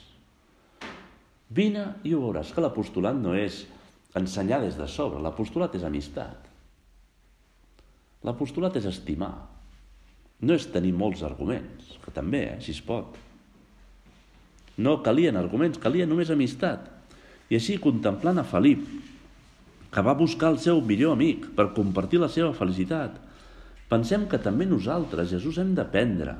Vine 1.56 1.86
i 2.04 2.12
ho 2.12 2.20
veuràs, 2.20 2.50
que 2.52 2.64
l'apostolat 2.64 3.16
no 3.16 3.36
és 3.38 3.62
ensenyar 4.20 4.60
des 4.64 4.76
de 4.76 4.88
sobre, 4.92 5.22
l'apostolat 5.24 5.78
és 5.78 5.86
amistat. 5.88 6.50
L'apostolat 8.28 8.76
és 8.82 8.88
estimar. 8.90 9.32
No 10.44 10.58
és 10.58 10.66
tenir 10.74 10.92
molts 10.92 11.22
arguments, 11.24 11.94
que 12.04 12.12
també, 12.12 12.42
eh, 12.50 12.58
si 12.60 12.74
es 12.76 12.82
pot. 12.84 13.16
No 14.78 14.98
calien 15.06 15.38
arguments, 15.40 15.80
calia 15.80 16.08
només 16.10 16.34
amistat. 16.34 16.90
I 17.50 17.56
així, 17.56 17.78
contemplant 17.80 18.42
a 18.42 18.44
Felip, 18.44 18.82
que 19.94 20.04
va 20.04 20.18
buscar 20.18 20.50
el 20.52 20.60
seu 20.60 20.82
millor 20.82 21.16
amic 21.16 21.56
per 21.56 21.72
compartir 21.78 22.20
la 22.20 22.28
seva 22.28 22.52
felicitat, 22.52 23.16
pensem 23.88 24.28
que 24.28 24.42
també 24.42 24.66
nosaltres, 24.66 25.30
Jesús, 25.32 25.62
hem 25.62 25.72
d'aprendre 25.78 26.36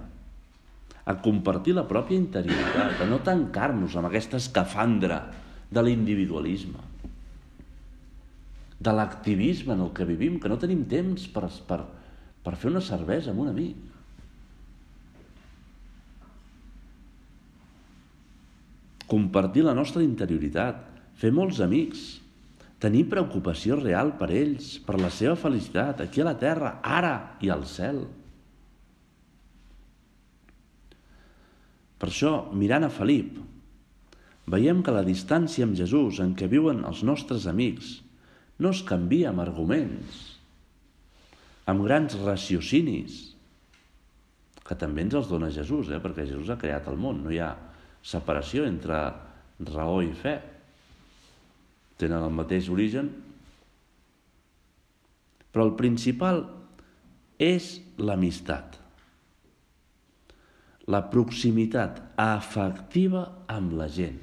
a 1.06 1.14
compartir 1.22 1.76
la 1.78 1.86
pròpia 1.86 2.18
interioritat, 2.18 3.02
a 3.02 3.08
no 3.10 3.22
tancar-nos 3.26 3.94
amb 3.96 4.10
aquesta 4.10 4.40
escafandra 4.42 5.20
de 5.70 5.84
l'individualisme, 5.86 6.82
de 8.82 8.94
l'activisme 8.94 9.76
en 9.76 9.86
el 9.86 9.92
que 9.94 10.08
vivim, 10.10 10.40
que 10.42 10.50
no 10.50 10.58
tenim 10.62 10.84
temps 10.90 11.28
per, 11.32 11.46
per, 11.70 11.84
per 12.46 12.56
fer 12.58 12.72
una 12.74 12.84
cervesa 12.84 13.32
amb 13.32 13.46
un 13.46 13.54
amic. 13.54 13.94
Compartir 19.06 19.64
la 19.66 19.78
nostra 19.78 20.02
interioritat, 20.02 20.82
fer 21.22 21.30
molts 21.32 21.62
amics, 21.62 22.06
tenir 22.82 23.06
preocupació 23.14 23.78
real 23.80 24.16
per 24.20 24.32
ells, 24.34 24.76
per 24.86 24.98
la 25.00 25.14
seva 25.14 25.38
felicitat, 25.40 26.02
aquí 26.02 26.26
a 26.26 26.32
la 26.32 26.38
terra, 26.42 26.80
ara 26.82 27.38
i 27.46 27.54
al 27.54 27.64
cel. 27.70 28.04
Per 32.00 32.10
això, 32.12 32.32
mirant 32.54 32.86
a 32.88 32.92
Felip, 32.92 33.38
veiem 34.52 34.82
que 34.86 34.94
la 34.94 35.06
distància 35.06 35.66
amb 35.66 35.78
Jesús 35.78 36.20
en 36.24 36.36
què 36.38 36.50
viuen 36.52 36.84
els 36.86 37.04
nostres 37.08 37.48
amics 37.50 38.00
no 38.62 38.72
es 38.72 38.82
canvia 38.88 39.32
amb 39.32 39.44
arguments, 39.44 40.20
amb 41.68 41.86
grans 41.88 42.16
raciocinis, 42.22 43.36
que 44.66 44.78
també 44.80 45.06
ens 45.06 45.16
els 45.18 45.30
dona 45.30 45.52
Jesús, 45.54 45.92
eh? 45.94 46.02
perquè 46.02 46.26
Jesús 46.26 46.50
ha 46.50 46.60
creat 46.62 46.88
el 46.90 46.98
món, 46.98 47.24
no 47.26 47.34
hi 47.34 47.40
ha 47.44 47.52
separació 48.06 48.66
entre 48.70 48.98
raó 49.72 50.02
i 50.06 50.12
fe. 50.18 50.36
Tenen 52.02 52.26
el 52.26 52.34
mateix 52.34 52.70
origen, 52.74 53.12
però 55.54 55.68
el 55.70 55.76
principal 55.80 56.44
és 57.40 57.78
l'amistat, 58.02 58.80
la 60.86 61.02
proximitat 61.10 62.02
afectiva 62.22 63.26
amb 63.50 63.74
la 63.74 63.88
gent, 63.90 64.20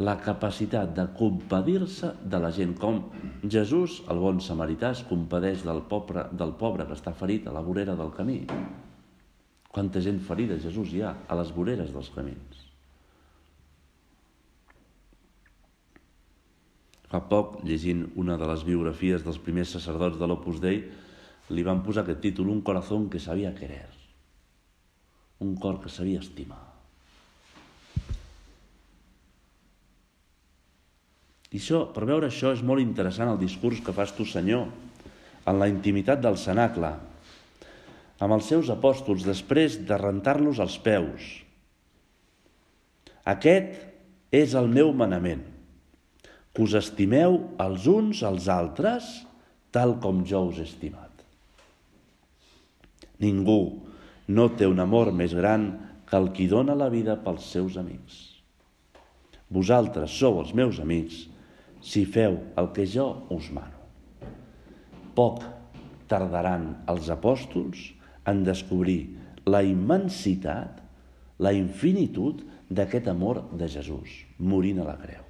la 0.00 0.14
capacitat 0.16 0.94
de 0.96 1.04
compadir-se 1.12 2.14
de 2.24 2.38
la 2.40 2.48
gent, 2.56 2.72
com 2.80 3.02
Jesús, 3.44 3.98
el 4.08 4.22
bon 4.22 4.40
samarità, 4.40 4.94
es 4.96 5.02
compadeix 5.04 5.66
del 5.66 5.82
pobre, 5.90 6.24
del 6.32 6.54
pobre 6.56 6.88
que 6.88 6.96
està 6.96 7.12
ferit 7.12 7.44
a 7.44 7.52
la 7.52 7.60
vorera 7.60 7.98
del 7.98 8.14
camí. 8.16 8.38
Quanta 9.68 10.00
gent 10.00 10.22
ferida 10.24 10.56
Jesús 10.58 10.96
hi 10.96 11.04
ha 11.04 11.12
a 11.28 11.36
les 11.36 11.52
voreres 11.52 11.92
dels 11.92 12.08
camins. 12.16 12.64
Fa 17.12 17.20
poc, 17.28 17.60
llegint 17.68 18.06
una 18.16 18.40
de 18.40 18.48
les 18.48 18.64
biografies 18.64 19.22
dels 19.26 19.38
primers 19.42 19.76
sacerdots 19.76 20.16
de 20.16 20.26
l'Opus 20.30 20.64
Dei, 20.64 20.84
li 21.50 21.66
van 21.66 21.84
posar 21.84 22.06
aquest 22.06 22.22
títol, 22.24 22.48
Un 22.48 22.62
corazón 22.62 23.10
que 23.10 23.18
sabia 23.20 23.54
querer. 23.54 23.99
Un 25.40 25.54
cor 25.56 25.80
que 25.80 25.92
sabia 25.92 26.20
estimar. 26.20 26.60
I 31.50 31.58
això, 31.58 31.82
per 31.90 32.06
veure 32.06 32.28
això, 32.30 32.52
és 32.54 32.62
molt 32.62 32.82
interessant 32.82 33.32
el 33.32 33.40
discurs 33.40 33.80
que 33.82 33.94
fas 33.94 34.12
tu, 34.14 34.26
Senyor, 34.28 34.68
en 35.50 35.58
la 35.58 35.66
intimitat 35.70 36.20
del 36.22 36.38
cenacle, 36.38 36.92
amb 38.20 38.36
els 38.36 38.50
seus 38.52 38.70
apòstols, 38.70 39.24
després 39.26 39.80
de 39.88 39.98
rentar-los 39.98 40.60
els 40.62 40.76
peus. 40.84 41.30
Aquest 43.26 43.80
és 44.30 44.54
el 44.54 44.70
meu 44.70 44.92
manament, 44.94 45.42
que 46.54 46.62
us 46.62 46.76
estimeu 46.78 47.40
els 47.62 47.86
uns 47.90 48.22
als 48.26 48.46
altres 48.52 49.10
tal 49.74 49.96
com 50.02 50.22
jo 50.26 50.44
us 50.50 50.60
he 50.60 50.66
estimat. 50.66 51.10
Ningú 53.22 53.89
no 54.30 54.46
té 54.54 54.68
un 54.70 54.78
amor 54.82 55.10
més 55.16 55.34
gran 55.34 55.70
que 56.06 56.18
el 56.18 56.30
qui 56.34 56.46
dona 56.50 56.76
la 56.78 56.90
vida 56.92 57.16
pels 57.24 57.46
seus 57.50 57.78
amics. 57.80 58.18
Vosaltres 59.50 60.14
sou 60.14 60.38
els 60.42 60.52
meus 60.54 60.78
amics 60.82 61.24
si 61.82 62.04
feu 62.06 62.36
el 62.60 62.70
que 62.76 62.86
jo 62.86 63.08
us 63.34 63.48
mano. 63.54 63.78
Poc 65.16 65.42
tardaran 66.10 66.68
els 66.90 67.10
apòstols 67.10 67.88
en 68.30 68.44
descobrir 68.46 69.00
la 69.50 69.64
immensitat, 69.66 70.78
la 71.42 71.52
infinitud 71.56 72.44
d'aquest 72.70 73.08
amor 73.10 73.42
de 73.58 73.66
Jesús, 73.72 74.22
morint 74.38 74.82
a 74.82 74.86
la 74.86 74.96
creu. 75.00 75.26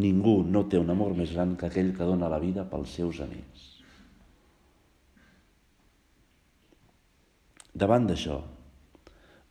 Ningú 0.00 0.40
no 0.44 0.66
té 0.68 0.80
un 0.80 0.92
amor 0.92 1.16
més 1.16 1.32
gran 1.32 1.56
que 1.56 1.68
aquell 1.68 1.94
que 1.96 2.08
dona 2.08 2.28
la 2.32 2.40
vida 2.42 2.66
pels 2.68 2.92
seus 3.00 3.20
amics. 3.24 3.69
Davant 7.74 8.06
d'això, 8.08 8.40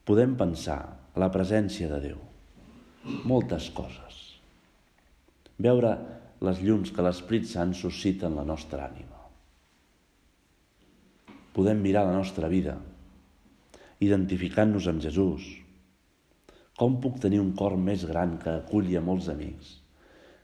podem 0.03 0.35
pensar 0.39 0.81
la 1.15 1.29
presència 1.31 1.87
de 1.91 1.99
Déu 2.09 2.25
moltes 3.23 3.69
coses 3.71 4.17
veure 5.59 5.91
les 6.47 6.59
llums 6.63 6.91
que 6.95 7.03
l'Esprit 7.03 7.47
Sant 7.47 7.73
suscita 7.75 8.27
en 8.27 8.37
la 8.39 8.45
nostra 8.47 8.85
ànima. 8.87 9.17
Podem 11.55 11.81
mirar 11.83 12.05
la 12.07 12.15
nostra 12.15 12.47
vida, 12.51 12.77
identificant-nos 13.99 14.87
amb 14.87 15.03
Jesús. 15.03 15.47
Com 16.79 16.95
puc 17.03 17.19
tenir 17.19 17.41
un 17.43 17.51
cor 17.59 17.75
més 17.75 18.05
gran 18.07 18.37
que 18.39 18.53
aculli 18.61 18.95
a 18.95 19.03
molts 19.03 19.27
amics, 19.31 19.73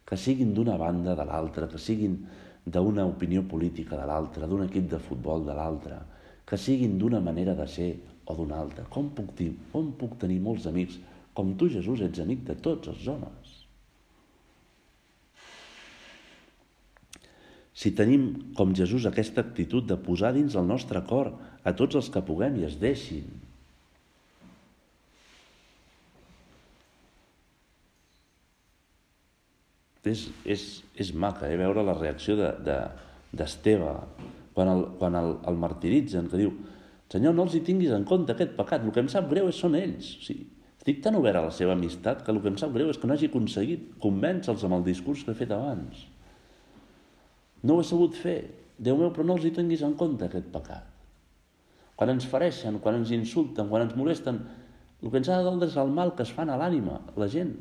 que 0.04 0.20
siguin 0.20 0.52
d'una 0.54 0.76
banda 0.78 1.16
de 1.16 1.28
l'altra, 1.28 1.70
que 1.72 1.80
siguin 1.80 2.18
d'una 2.66 3.06
opinió 3.08 3.46
política 3.48 3.96
de 3.96 4.10
l'altra, 4.10 4.50
d'un 4.52 4.66
equip 4.66 4.90
de 4.92 5.00
futbol 5.00 5.48
de 5.48 5.56
l'altra, 5.56 6.02
que 6.46 6.60
siguin 6.62 7.00
d'una 7.02 7.22
manera 7.24 7.56
de 7.58 7.68
ser 7.68 7.92
o 8.26 8.38
d'una 8.38 8.62
altra. 8.62 8.86
Com 8.90 9.10
puc, 9.18 9.34
dir, 9.38 9.52
com 9.74 9.92
puc 10.00 10.18
tenir 10.22 10.40
molts 10.44 10.70
amics? 10.70 11.00
Com 11.36 11.54
tu, 11.60 11.70
Jesús, 11.70 12.02
ets 12.06 12.22
amic 12.24 12.46
de 12.48 12.56
tots 12.64 12.94
els 12.94 13.08
homes. 13.12 13.56
si 17.76 17.92
tenim, 17.92 18.54
com 18.56 18.72
Jesús, 18.74 19.04
aquesta 19.06 19.44
actitud 19.44 19.84
de 19.84 19.98
posar 20.00 20.32
dins 20.34 20.56
el 20.56 20.64
nostre 20.68 21.02
cor 21.10 21.34
a 21.68 21.74
tots 21.76 22.00
els 22.00 22.08
que 22.10 22.24
puguem 22.24 22.56
i 22.62 22.64
es 22.70 22.78
deixin. 22.80 23.28
És, 30.06 30.28
és, 30.48 30.64
és 31.02 31.12
maca 31.18 31.50
eh, 31.50 31.58
veure 31.60 31.84
la 31.84 31.98
reacció 31.98 32.38
d'Esteve 32.38 33.92
de, 33.92 34.00
de, 34.24 34.45
quan, 34.56 34.72
el, 34.72 34.88
quan 35.00 35.20
el, 35.20 35.36
el 35.52 35.60
martiritzen, 35.60 36.32
que 36.32 36.40
diu 36.42 36.56
Senyor, 37.12 37.36
no 37.38 37.46
els 37.46 37.54
hi 37.56 37.62
tinguis 37.64 37.94
en 37.96 38.04
compte 38.08 38.34
aquest 38.34 38.56
pecat, 38.58 38.84
el 38.84 38.92
que 38.92 39.04
em 39.04 39.10
sap 39.12 39.28
greu 39.30 39.48
són 39.54 39.78
ells. 39.78 40.10
O 40.18 40.26
sigui, 40.26 40.48
estic 40.82 41.04
tan 41.06 41.16
obert 41.20 41.40
a 41.40 41.46
la 41.46 41.54
seva 41.54 41.76
amistat 41.78 42.24
que 42.26 42.34
el 42.34 42.42
que 42.42 42.50
em 42.52 42.58
sap 42.60 42.74
greu 42.74 42.90
és 42.92 43.00
que 43.02 43.08
no 43.08 43.16
hagi 43.16 43.30
aconseguit 43.30 43.86
convèncer-los 44.04 44.66
amb 44.68 44.80
el 44.80 44.86
discurs 44.88 45.22
que 45.24 45.32
he 45.36 45.38
fet 45.38 45.54
abans. 45.54 46.02
No 47.64 47.78
ho 47.78 47.84
he 47.84 47.88
sabut 47.88 48.18
fer. 48.18 48.40
Déu 48.76 48.98
meu, 49.00 49.14
però 49.14 49.24
no 49.24 49.38
els 49.38 49.46
hi 49.48 49.54
tinguis 49.56 49.86
en 49.88 49.94
compte, 49.96 50.28
aquest 50.28 50.50
pecat. 50.52 50.90
Quan 51.96 52.12
ens 52.12 52.26
fareixen, 52.28 52.82
quan 52.84 52.98
ens 53.00 53.14
insulten, 53.16 53.70
quan 53.70 53.86
ens 53.86 53.96
molesten, 53.96 54.42
el 55.02 55.12
que 55.14 55.22
ens 55.22 55.30
ha 55.30 55.38
de 55.40 55.48
doldre 55.48 55.70
és 55.72 55.78
el 55.80 55.94
mal 55.96 56.12
que 56.18 56.26
es 56.26 56.34
fan 56.36 56.52
a 56.52 56.58
l'ànima, 56.60 56.98
la 57.16 57.30
gent. 57.32 57.54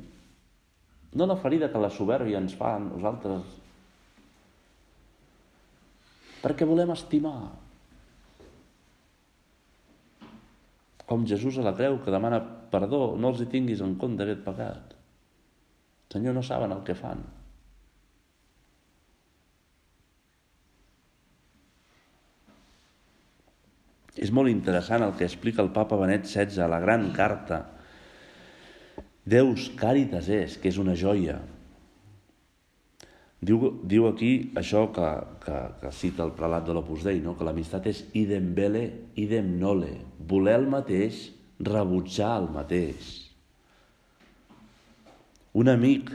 No 1.14 1.28
la 1.30 1.37
ferida 1.38 1.68
que 1.70 1.78
la 1.78 1.92
soberbia 1.92 2.40
ens 2.42 2.57
fa 2.59 2.74
a 2.74 2.83
nosaltres. 2.83 3.61
Perquè 6.44 6.66
volem 6.68 6.92
estimar. 6.92 7.38
Com 11.09 11.24
Jesús 11.28 11.57
a 11.61 11.64
la 11.64 11.72
creu, 11.76 11.96
que 12.04 12.12
demana 12.12 12.40
perdó, 12.72 13.14
no 13.16 13.33
els 13.33 13.40
hi 13.40 13.48
tinguis 13.52 13.80
en 13.85 13.96
compte 14.00 14.24
aquest 14.24 14.44
pecat. 14.44 14.92
Senyor, 16.12 16.37
no 16.37 16.44
saben 16.46 16.72
el 16.76 16.85
que 16.87 16.94
fan. 16.94 17.24
És 24.14 24.30
molt 24.30 24.52
interessant 24.52 25.02
el 25.02 25.16
que 25.18 25.26
explica 25.26 25.62
el 25.64 25.72
papa 25.74 25.98
Benet 25.98 26.28
XVI 26.28 26.62
a 26.62 26.70
la 26.70 26.78
gran 26.85 27.09
carta 27.16 27.64
Deus 29.24 29.70
Caritas 29.80 30.28
és, 30.28 30.59
que 30.61 30.70
és 30.70 30.78
una 30.78 30.94
joia. 30.94 31.40
Diu, 33.44 33.64
diu 33.85 34.07
aquí 34.09 34.30
això 34.57 34.87
que, 34.94 35.09
que, 35.42 35.59
que 35.83 35.90
cita 35.92 36.24
el 36.24 36.33
prelat 36.37 36.64
de 36.64 36.76
l'Opus 36.76 37.02
Dei, 37.04 37.20
no? 37.20 37.35
que 37.37 37.44
l'amistat 37.44 37.88
és 37.90 38.04
idem 38.16 38.52
vele, 38.57 38.85
idem 39.20 39.50
nole, 39.61 39.90
voler 40.30 40.54
el 40.62 40.68
mateix, 40.72 41.26
rebutjar 41.61 42.30
el 42.40 42.48
mateix. 42.54 43.11
Un 45.54 45.70
amic 45.70 46.11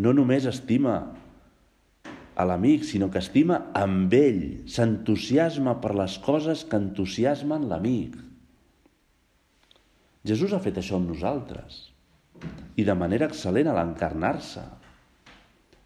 no 0.00 0.14
només 0.16 0.46
estima 0.48 0.94
a 2.34 2.44
l'amic, 2.48 2.84
sinó 2.86 3.10
que 3.12 3.22
estima 3.22 3.60
amb 3.78 4.14
ell, 4.16 4.44
s'entusiasma 4.70 5.76
per 5.82 5.94
les 5.94 6.16
coses 6.22 6.64
que 6.66 6.80
entusiasmen 6.80 7.68
l'amic. 7.70 8.16
Jesús 10.26 10.54
ha 10.54 10.62
fet 10.64 10.80
això 10.80 10.98
amb 10.98 11.12
nosaltres 11.12 11.82
i 12.80 12.84
de 12.86 12.96
manera 12.98 13.28
excel·lent 13.30 13.68
a 13.70 13.76
l'encarnar-se. 13.76 14.64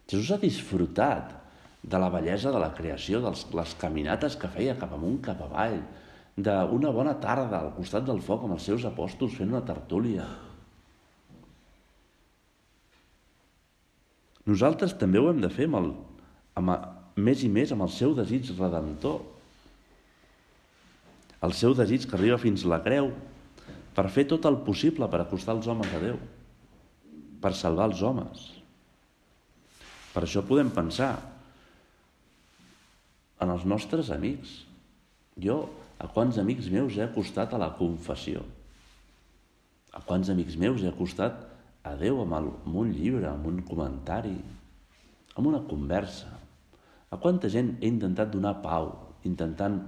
Jesús 0.09 0.31
ha 0.33 0.41
disfrutat 0.41 1.35
de 1.83 1.99
la 2.01 2.09
bellesa 2.09 2.51
de 2.51 2.59
la 2.59 2.73
creació, 2.73 3.21
de 3.21 3.31
les 3.55 3.73
caminates 3.79 4.35
que 4.39 4.49
feia 4.51 4.77
cap 4.79 4.93
amunt, 4.97 5.19
cap 5.23 5.41
avall, 5.45 5.77
d'una 6.39 6.91
bona 6.95 7.13
tarda 7.21 7.59
al 7.59 7.73
costat 7.75 8.07
del 8.07 8.21
foc 8.25 8.45
amb 8.45 8.57
els 8.57 8.65
seus 8.65 8.85
apòstols 8.89 9.37
fent 9.37 9.53
una 9.53 9.63
tertúlia. 9.65 10.25
Nosaltres 14.49 14.95
també 14.97 15.21
ho 15.21 15.29
hem 15.29 15.43
de 15.43 15.51
fer 15.53 15.67
amb 15.69 15.79
el, 15.79 15.89
amb, 16.57 16.73
més 17.19 17.43
i 17.45 17.49
més 17.53 17.71
amb 17.75 17.85
el 17.85 17.91
seu 17.93 18.15
desig 18.17 18.49
redemptor. 18.57 19.19
El 21.45 21.53
seu 21.55 21.75
desig 21.77 22.07
que 22.09 22.17
arriba 22.17 22.39
fins 22.41 22.65
la 22.67 22.81
creu 22.83 23.11
per 23.95 24.09
fer 24.09 24.25
tot 24.31 24.47
el 24.49 24.57
possible 24.65 25.07
per 25.11 25.21
acostar 25.21 25.55
els 25.57 25.67
homes 25.69 25.93
a 25.93 26.01
Déu, 26.01 26.17
per 27.43 27.53
salvar 27.55 27.91
els 27.91 28.01
homes. 28.01 28.58
Per 30.19 30.25
això 30.27 30.41
podem 30.43 30.67
pensar 30.75 31.13
en 33.39 33.53
els 33.53 33.61
nostres 33.63 34.09
amics. 34.11 34.49
Jo, 35.39 35.61
a 35.95 36.09
quants 36.11 36.35
amics 36.41 36.67
meus 36.73 36.97
he 36.97 37.05
acostat 37.05 37.53
a 37.55 37.59
la 37.61 37.69
confessió? 37.77 38.41
A 39.95 40.01
quants 40.03 40.27
amics 40.33 40.57
meus 40.59 40.83
he 40.83 40.89
acostat 40.91 41.39
a 41.87 41.95
Déu 41.95 42.19
amb, 42.25 42.35
el, 42.35 42.51
amb 42.65 42.81
un 42.81 42.91
llibre, 42.97 43.29
amb 43.29 43.47
un 43.47 43.63
comentari, 43.63 44.35
amb 45.37 45.53
una 45.53 45.63
conversa? 45.71 46.33
A 47.15 47.21
quanta 47.23 47.47
gent 47.47 47.77
he 47.79 47.87
intentat 47.87 48.35
donar 48.35 48.57
pau, 48.59 48.91
intentant 49.23 49.79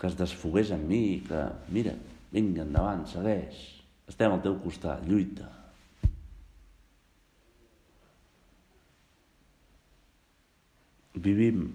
que 0.00 0.08
es 0.08 0.16
desfogués 0.16 0.72
en 0.72 0.88
mi, 0.88 1.02
que, 1.28 1.44
mira, 1.76 1.92
vinga, 2.32 2.64
endavant, 2.64 3.04
segueix, 3.12 3.60
estem 4.08 4.32
al 4.32 4.40
teu 4.48 4.56
costat, 4.64 5.04
lluita. 5.04 5.57
Vivim 11.24 11.66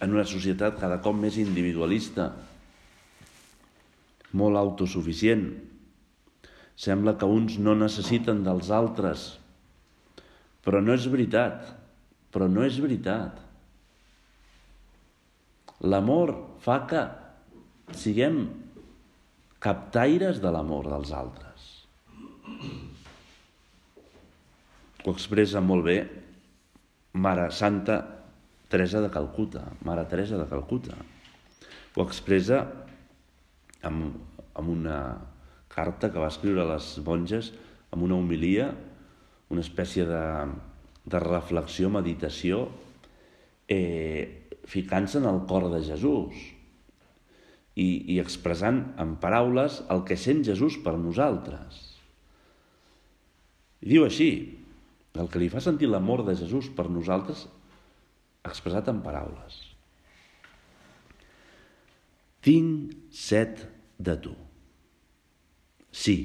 en 0.00 0.14
una 0.14 0.24
societat 0.28 0.78
cada 0.80 1.00
cop 1.04 1.16
més 1.16 1.36
individualista, 1.40 2.30
molt 4.36 4.60
autosuficient, 4.60 5.48
Sembla 6.80 7.12
que 7.20 7.28
uns 7.28 7.58
no 7.60 7.74
necessiten 7.76 8.40
dels 8.46 8.70
altres, 8.72 9.26
però 10.64 10.80
no 10.80 10.94
és 10.96 11.04
veritat, 11.12 11.66
però 12.32 12.48
no 12.48 12.64
és 12.64 12.78
veritat. 12.80 13.36
L'amor 15.84 16.32
fa 16.64 16.78
que 16.88 17.02
siguem 18.00 18.46
captaires 19.60 20.40
de 20.40 20.54
l'amor 20.54 20.88
dels 20.88 21.12
altres. 21.12 21.68
Ho 25.04 25.12
expressa 25.12 25.60
molt 25.64 25.84
bé 25.84 25.98
Mare 27.12 27.50
Santa 27.50 27.98
Teresa 28.70 29.00
de 29.00 29.10
Calcuta, 29.10 29.64
Mare 29.82 30.04
Teresa 30.06 30.38
de 30.38 30.46
Calcuta. 30.46 30.94
Ho 31.96 32.04
expressa 32.06 32.60
amb, 33.82 34.14
amb 34.54 34.68
una 34.70 34.98
carta 35.70 36.10
que 36.10 36.22
va 36.22 36.30
escriure 36.30 36.62
a 36.62 36.68
les 36.74 36.92
monges, 37.06 37.50
amb 37.90 38.06
una 38.06 38.14
homilia, 38.14 38.70
una 39.50 39.64
espècie 39.64 40.06
de, 40.06 40.22
de 41.10 41.22
reflexió, 41.24 41.90
meditació, 41.90 42.68
eh, 43.66 44.46
ficant-se 44.70 45.18
en 45.18 45.26
el 45.26 45.42
cor 45.50 45.66
de 45.72 45.82
Jesús 45.82 46.38
i, 47.74 48.14
i 48.14 48.20
expressant 48.22 48.84
en 49.02 49.16
paraules 49.22 49.80
el 49.90 50.04
que 50.06 50.18
sent 50.18 50.44
Jesús 50.46 50.78
per 50.84 50.94
nosaltres. 50.94 51.82
I 53.80 53.94
diu 53.94 54.06
així, 54.06 54.30
el 55.18 55.28
que 55.30 55.40
li 55.42 55.50
fa 55.50 55.62
sentir 55.62 55.88
l'amor 55.90 56.22
de 56.26 56.36
Jesús 56.38 56.70
per 56.74 56.86
nosaltres 56.90 57.46
expressat 58.46 58.88
en 58.92 59.00
paraules. 59.04 59.58
Tinc 62.40 62.94
set 63.12 63.66
de 63.98 64.14
tu. 64.22 64.32
Sí, 65.90 66.16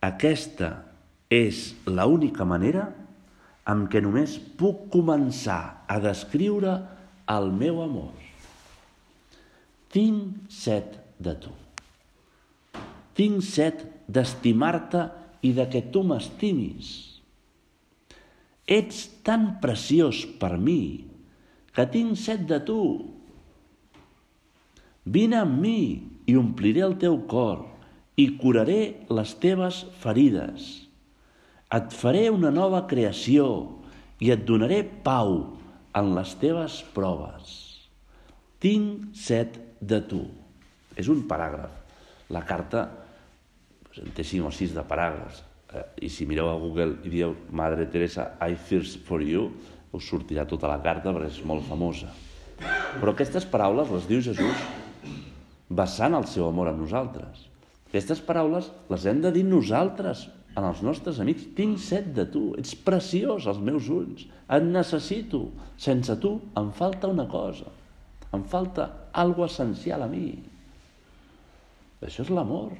aquesta 0.00 0.70
és 1.32 1.72
l'única 1.90 2.46
manera 2.48 2.86
amb 3.68 3.88
què 3.92 4.00
només 4.04 4.36
puc 4.60 4.86
començar 4.92 5.84
a 5.88 5.98
descriure 6.00 6.76
el 7.34 7.50
meu 7.52 7.82
amor. 7.82 8.12
Tinc 9.92 10.50
set 10.52 10.96
de 11.18 11.34
tu. 11.40 11.52
Tinc 13.14 13.44
set 13.46 13.84
d'estimar-te 14.10 15.04
i 15.44 15.52
de 15.56 15.66
que 15.70 15.84
tu 15.92 16.02
m'estimis 16.06 17.13
Ets 18.64 19.10
tan 19.24 19.58
preciós 19.60 20.24
per 20.40 20.56
mi 20.56 21.04
que 21.76 21.84
tinc 21.90 22.16
set 22.16 22.46
de 22.48 22.60
tu. 22.64 22.80
Vine 25.04 25.42
amb 25.42 25.60
mi 25.60 25.80
i 26.24 26.36
ompliré 26.40 26.84
el 26.86 26.96
teu 27.02 27.18
cor 27.28 27.66
i 28.16 28.30
curaré 28.40 29.04
les 29.12 29.34
teves 29.42 29.82
ferides. 30.00 30.70
Et 31.74 31.92
faré 31.92 32.30
una 32.32 32.52
nova 32.54 32.84
creació 32.88 33.46
i 34.22 34.32
et 34.32 34.44
donaré 34.48 34.80
pau 35.04 35.58
en 35.92 36.12
les 36.16 36.32
teves 36.40 36.80
proves. 36.96 37.54
Tinc 38.64 39.10
set 39.12 39.58
de 39.84 40.00
tu. 40.08 40.22
És 40.96 41.10
un 41.12 41.26
paràgraf. 41.28 41.82
La 42.32 42.46
carta 42.48 42.86
doncs, 42.88 43.98
en 44.00 44.14
té 44.16 44.24
cinc 44.24 44.48
o 44.48 44.54
sis 44.54 44.72
de 44.72 44.86
paràgrafs 44.88 45.42
i 46.02 46.10
si 46.12 46.26
mireu 46.28 46.50
a 46.50 46.58
Google 46.60 47.00
i 47.04 47.12
dieu 47.12 47.34
Madre 47.50 47.86
Teresa, 47.90 48.32
I 48.40 48.56
thirst 48.68 49.02
for 49.08 49.22
you, 49.22 49.50
us 49.94 50.06
sortirà 50.10 50.46
tota 50.50 50.70
la 50.70 50.80
carta 50.82 51.12
perquè 51.14 51.32
és 51.32 51.42
molt 51.46 51.66
famosa. 51.68 52.10
Però 53.00 53.12
aquestes 53.12 53.46
paraules 53.50 53.90
les 53.90 54.06
diu 54.10 54.22
Jesús 54.22 54.64
basant 55.68 56.14
el 56.14 56.26
seu 56.30 56.46
amor 56.46 56.70
a 56.70 56.76
nosaltres. 56.76 57.48
Aquestes 57.88 58.22
paraules 58.22 58.70
les 58.90 59.06
hem 59.06 59.20
de 59.22 59.30
dir 59.34 59.44
nosaltres, 59.46 60.28
en 60.54 60.66
els 60.68 60.80
nostres 60.86 61.20
amics. 61.22 61.46
Tinc 61.58 61.78
set 61.82 62.10
de 62.16 62.26
tu, 62.30 62.44
ets 62.58 62.74
preciós 62.86 63.48
als 63.50 63.60
meus 63.62 63.90
ulls, 63.92 64.26
et 64.46 64.66
necessito. 64.66 65.48
Sense 65.80 66.16
tu 66.22 66.36
em 66.58 66.70
falta 66.78 67.10
una 67.10 67.26
cosa, 67.30 67.70
em 68.34 68.44
falta 68.50 68.90
algo 69.12 69.46
essencial 69.46 70.06
a 70.06 70.10
mi. 70.10 70.28
Això 72.04 72.24
és 72.26 72.32
l'amor. 72.34 72.74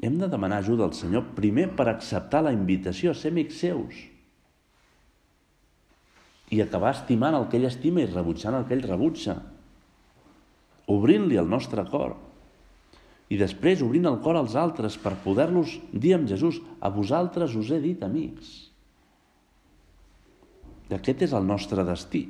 Hem 0.00 0.16
de 0.20 0.28
demanar 0.32 0.62
ajuda 0.62 0.86
al 0.86 0.94
Senyor 0.96 1.34
primer 1.36 1.68
per 1.76 1.90
acceptar 1.90 2.40
la 2.46 2.54
invitació 2.56 3.12
a 3.12 3.18
ser 3.18 3.32
amics 3.34 3.60
seus 3.60 4.06
i 6.50 6.58
acabar 6.62 6.90
estimant 6.96 7.36
el 7.36 7.46
que 7.50 7.60
ell 7.60 7.68
estima 7.68 8.02
i 8.02 8.08
rebutjant 8.08 8.56
el 8.58 8.64
que 8.66 8.74
ell 8.74 8.82
rebutja, 8.82 9.36
obrint-li 10.90 11.38
el 11.38 11.46
nostre 11.46 11.84
cor 11.86 12.16
i 13.30 13.38
després 13.38 13.84
obrint 13.86 14.08
el 14.10 14.18
cor 14.24 14.34
als 14.40 14.56
altres 14.58 14.96
per 14.98 15.14
poder-los 15.22 15.76
dir 15.92 16.16
amb 16.16 16.26
Jesús, 16.26 16.58
a 16.82 16.90
vosaltres 16.90 17.54
us 17.54 17.70
he 17.70 17.78
dit 17.78 18.02
amics. 18.02 18.48
I 20.90 20.96
aquest 20.96 21.22
és 21.28 21.34
el 21.38 21.46
nostre 21.46 21.84
destí, 21.86 22.24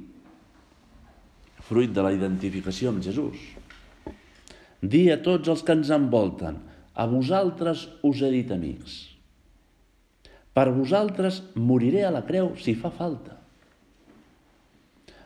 fruit 1.65 1.95
de 1.97 2.05
la 2.05 2.13
identificació 2.13 2.93
amb 2.93 3.01
Jesús. 3.07 3.41
Dir 4.85 5.07
a 5.15 5.21
tots 5.25 5.49
els 5.49 5.65
que 5.65 5.73
ens 5.79 5.89
envolten, 5.97 6.61
a 6.95 7.07
vosaltres 7.07 7.87
us 8.07 8.23
he 8.23 8.31
dit 8.35 8.51
amics. 8.53 8.99
Per 10.55 10.67
vosaltres 10.75 11.43
moriré 11.55 12.03
a 12.07 12.15
la 12.15 12.25
creu 12.27 12.53
si 12.59 12.75
fa 12.75 12.91
falta. 12.91 13.37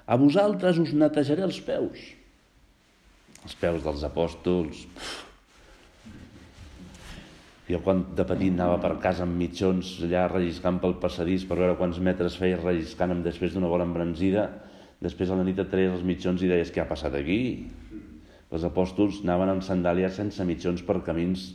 A 0.04 0.18
vosaltres 0.20 0.78
us 0.82 0.92
netejaré 0.92 1.46
els 1.46 1.60
peus. 1.64 2.00
Els 3.44 3.56
peus 3.60 3.84
dels 3.84 4.04
apòstols. 4.04 4.84
Jo 7.64 7.80
quan 7.80 8.02
de 8.12 8.26
petit 8.28 8.52
anava 8.52 8.76
per 8.82 8.98
casa 9.00 9.24
amb 9.24 9.38
mitjons 9.40 9.94
allà 10.04 10.26
relliscant 10.28 10.76
pel 10.82 10.98
passadís 11.00 11.46
per 11.48 11.56
veure 11.56 11.78
quants 11.80 11.96
metres 11.96 12.36
feia 12.36 12.60
relliscant 12.60 13.16
després 13.24 13.54
d'una 13.54 13.70
bona 13.72 13.86
embranzida, 13.88 14.50
després 15.00 15.32
a 15.32 15.38
la 15.38 15.46
nit 15.48 15.58
et 15.60 15.72
els 15.80 16.04
mitjons 16.04 16.44
i 16.44 16.50
deies 16.50 16.72
què 16.72 16.84
ha 16.84 16.90
passat 16.90 17.16
aquí? 17.16 17.40
Els 18.54 18.64
apòstols 18.66 19.22
anaven 19.24 19.50
amb 19.50 19.64
sandàlies 19.66 20.14
sense 20.20 20.44
mitjons 20.46 20.82
per 20.86 21.00
camins 21.06 21.48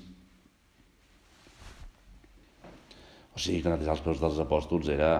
o 3.40 3.40
sigui 3.40 3.62
que 3.64 3.72
netejar 3.72 3.94
els 3.96 4.02
peus 4.04 4.20
dels 4.20 4.40
apòstols 4.44 4.90
era 4.92 5.14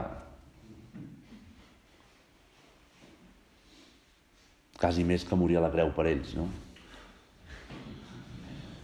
quasi 4.80 5.06
més 5.08 5.24
que 5.28 5.38
morir 5.40 5.60
a 5.60 5.64
la 5.64 5.72
creu 5.72 5.94
per 5.96 6.08
ells, 6.12 6.34
no? 6.36 6.50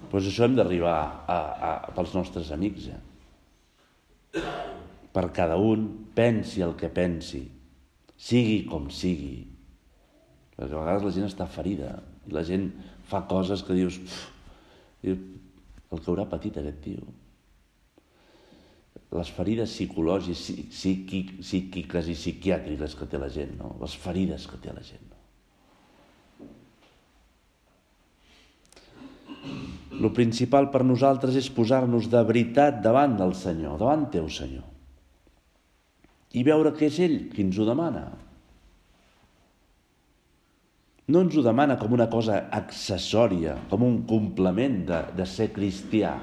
Doncs 0.07 0.29
això 0.31 0.47
hem 0.47 0.55
d'arribar 0.55 0.95
a, 0.95 1.35
a, 1.35 1.73
pels 1.97 2.15
nostres 2.15 2.53
amics, 2.55 2.87
eh? 2.95 4.43
Per 5.15 5.25
cada 5.35 5.59
un 5.59 5.85
pensi 6.15 6.63
el 6.63 6.77
que 6.79 6.87
pensi, 6.91 7.43
sigui 8.15 8.61
com 8.71 8.87
sigui, 8.87 9.37
perquè 10.55 10.71
a 10.71 10.79
vegades 10.79 11.03
la 11.09 11.15
gent 11.19 11.27
està 11.27 11.51
ferida 11.51 11.91
i 12.25 12.33
la 12.35 12.43
gent 12.47 12.69
fa 13.09 13.23
coses 13.29 13.63
que 13.65 13.77
dius, 13.77 13.99
pff, 14.01 14.31
el 15.05 16.01
que 16.01 16.09
haurà 16.11 16.25
patit 16.29 16.57
aquest 16.59 16.81
tio. 16.83 17.05
Les 19.15 19.29
ferides 19.31 19.71
psicològiques, 19.71 20.41
psíquic, 20.73 21.35
psíquiques 21.45 22.09
i 22.11 22.15
psiquiàtriques 22.17 22.95
que 22.99 23.07
té 23.07 23.21
la 23.21 23.29
gent, 23.31 23.53
no? 23.59 23.75
les 23.81 23.95
ferides 23.95 24.47
que 24.49 24.59
té 24.63 24.73
la 24.75 24.83
gent. 24.83 25.05
No? 25.11 25.15
Lo 30.01 30.11
principal 30.11 30.67
per 30.73 30.83
nosaltres 30.83 31.37
és 31.39 31.47
posar-nos 31.53 32.09
de 32.11 32.21
veritat 32.27 32.81
davant 32.83 33.15
del 33.19 33.33
Senyor, 33.37 33.77
davant 33.79 34.09
teu, 34.11 34.27
Senyor. 34.27 34.65
I 36.35 36.43
veure 36.43 36.73
que 36.75 36.89
és 36.89 36.97
ell 36.99 37.19
qui 37.31 37.45
ens 37.45 37.59
ho 37.59 37.67
demana. 37.67 38.09
No 41.05 41.21
ens 41.21 41.35
ho 41.37 41.43
demana 41.45 41.77
com 41.77 41.93
una 41.93 42.07
cosa 42.09 42.39
accessòria, 42.57 43.59
com 43.69 43.83
un 43.85 43.99
complement 44.09 44.79
de, 44.87 45.01
de 45.19 45.27
ser 45.29 45.51
cristià, 45.53 46.15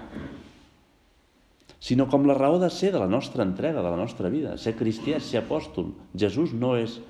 sinó 1.82 2.06
com 2.10 2.26
la 2.26 2.34
raó 2.38 2.58
de 2.62 2.70
ser 2.70 2.92
de 2.94 3.00
la 3.02 3.10
nostra 3.10 3.42
entrega, 3.42 3.82
de 3.82 3.90
la 3.90 3.98
nostra 3.98 4.30
vida. 4.30 4.54
Ser 4.58 4.76
cristià 4.78 5.18
és 5.18 5.26
ser 5.30 5.42
apòstol. 5.42 5.90
Jesús 6.14 6.54
no 6.54 6.76
és... 6.78 7.00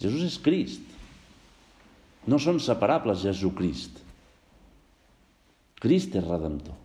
Jesús 0.00 0.24
és 0.24 0.38
Crist. 0.42 0.86
No 2.26 2.38
són 2.40 2.60
separables 2.62 3.20
Jesucrist. 3.26 4.00
Crist 5.82 6.16
és 6.16 6.24
redemptor. 6.24 6.78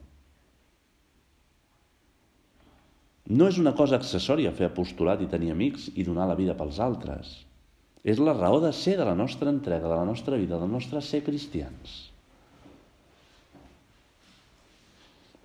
No 3.27 3.47
és 3.47 3.59
una 3.59 3.73
cosa 3.75 3.95
accessòria 3.99 4.53
fer 4.55 4.67
apostolat 4.67 5.23
i 5.23 5.31
tenir 5.31 5.51
amics 5.55 5.87
i 5.95 6.03
donar 6.07 6.27
la 6.27 6.35
vida 6.39 6.55
pels 6.55 6.79
altres. 6.83 7.46
És 8.07 8.21
la 8.23 8.31
raó 8.37 8.61
de 8.63 8.71
ser 8.71 8.95
de 8.95 9.05
la 9.05 9.15
nostra 9.19 9.51
entrega, 9.51 9.89
de 9.89 9.95
la 9.95 10.05
nostra 10.07 10.37
vida, 10.39 10.55
del 10.55 10.71
nostre 10.71 11.01
ser 11.03 11.25
cristians. 11.25 12.05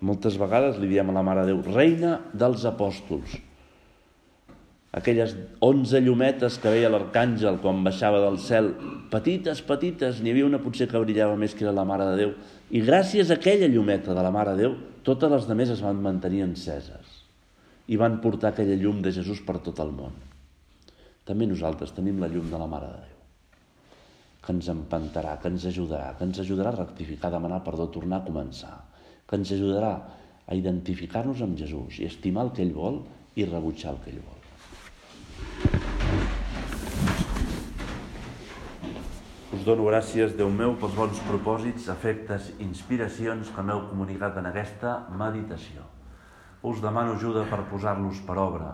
Moltes 0.03 0.35
vegades 0.39 0.79
li 0.79 0.87
diem 0.91 1.11
a 1.11 1.15
la 1.15 1.23
Mare 1.23 1.43
Déu, 1.47 1.59
reina 1.73 2.19
dels 2.33 2.63
apòstols. 2.67 3.39
aquelles 4.93 5.31
11 5.65 5.99
llumetes 6.05 6.59
que 6.61 6.69
veia 6.69 6.89
l'arcàngel 6.91 7.55
quan 7.63 7.79
baixava 7.81 8.19
del 8.21 8.35
cel, 8.37 8.67
petites, 9.09 9.63
petites, 9.65 10.19
n'hi 10.21 10.29
havia 10.35 10.45
una 10.45 10.59
potser 10.61 10.85
que 10.91 11.01
brillava 11.01 11.33
més 11.35 11.55
que 11.57 11.65
era 11.65 11.73
la 11.73 11.85
Mare 11.87 12.05
de 12.11 12.19
Déu, 12.19 12.35
i 12.69 12.83
gràcies 12.85 13.31
a 13.31 13.39
aquella 13.39 13.67
llumeta 13.67 14.13
de 14.13 14.21
la 14.21 14.31
Mare 14.31 14.53
de 14.53 14.61
Déu, 14.67 14.75
totes 15.01 15.33
les 15.33 15.47
demés 15.49 15.73
es 15.73 15.81
van 15.81 15.97
mantenir 15.97 16.43
enceses 16.45 17.23
i 17.89 17.97
van 17.97 18.21
portar 18.21 18.53
aquella 18.53 18.77
llum 18.77 19.01
de 19.01 19.11
Jesús 19.11 19.41
per 19.41 19.57
tot 19.65 19.81
el 19.81 19.89
món. 19.97 20.13
També 21.23 21.47
nosaltres 21.47 21.93
tenim 21.95 22.17
la 22.19 22.27
llum 22.27 22.49
de 22.51 22.59
la 22.59 22.67
Mare 22.67 22.89
de 22.91 23.03
Déu, 23.05 23.19
que 24.43 24.51
ens 24.51 24.67
empantarà, 24.73 25.37
que 25.39 25.47
ens 25.53 25.63
ajudarà, 25.69 26.09
que 26.19 26.27
ens 26.27 26.41
ajudarà 26.43 26.73
a 26.73 26.79
rectificar, 26.81 27.29
a 27.29 27.37
demanar 27.37 27.61
perdó, 27.63 27.87
a 27.87 27.93
tornar 27.95 28.19
a 28.19 28.27
començar, 28.27 28.73
que 29.29 29.39
ens 29.39 29.53
ajudarà 29.55 29.93
a 30.43 30.57
identificar-nos 30.59 31.45
amb 31.45 31.55
Jesús 31.59 32.01
i 32.01 32.09
estimar 32.11 32.49
el 32.49 32.51
que 32.57 32.65
ell 32.67 32.75
vol 32.75 32.99
i 33.39 33.47
rebutjar 33.47 33.95
el 33.95 34.01
que 34.03 34.11
ell 34.11 34.23
vol. 34.27 34.39
Us 39.53 39.63
dono 39.63 39.87
gràcies, 39.87 40.35
Déu 40.35 40.49
meu, 40.51 40.75
pels 40.81 40.95
bons 40.97 41.19
propòsits, 41.23 41.87
afectes, 41.93 42.51
inspiracions 42.59 43.51
que 43.55 43.63
m'heu 43.63 43.85
comunicat 43.93 44.41
en 44.41 44.51
aquesta 44.51 45.05
meditació. 45.23 45.87
Us 46.67 46.83
demano 46.83 47.15
ajuda 47.15 47.45
per 47.47 47.63
posar-los 47.71 48.19
per 48.27 48.41
obra. 48.43 48.73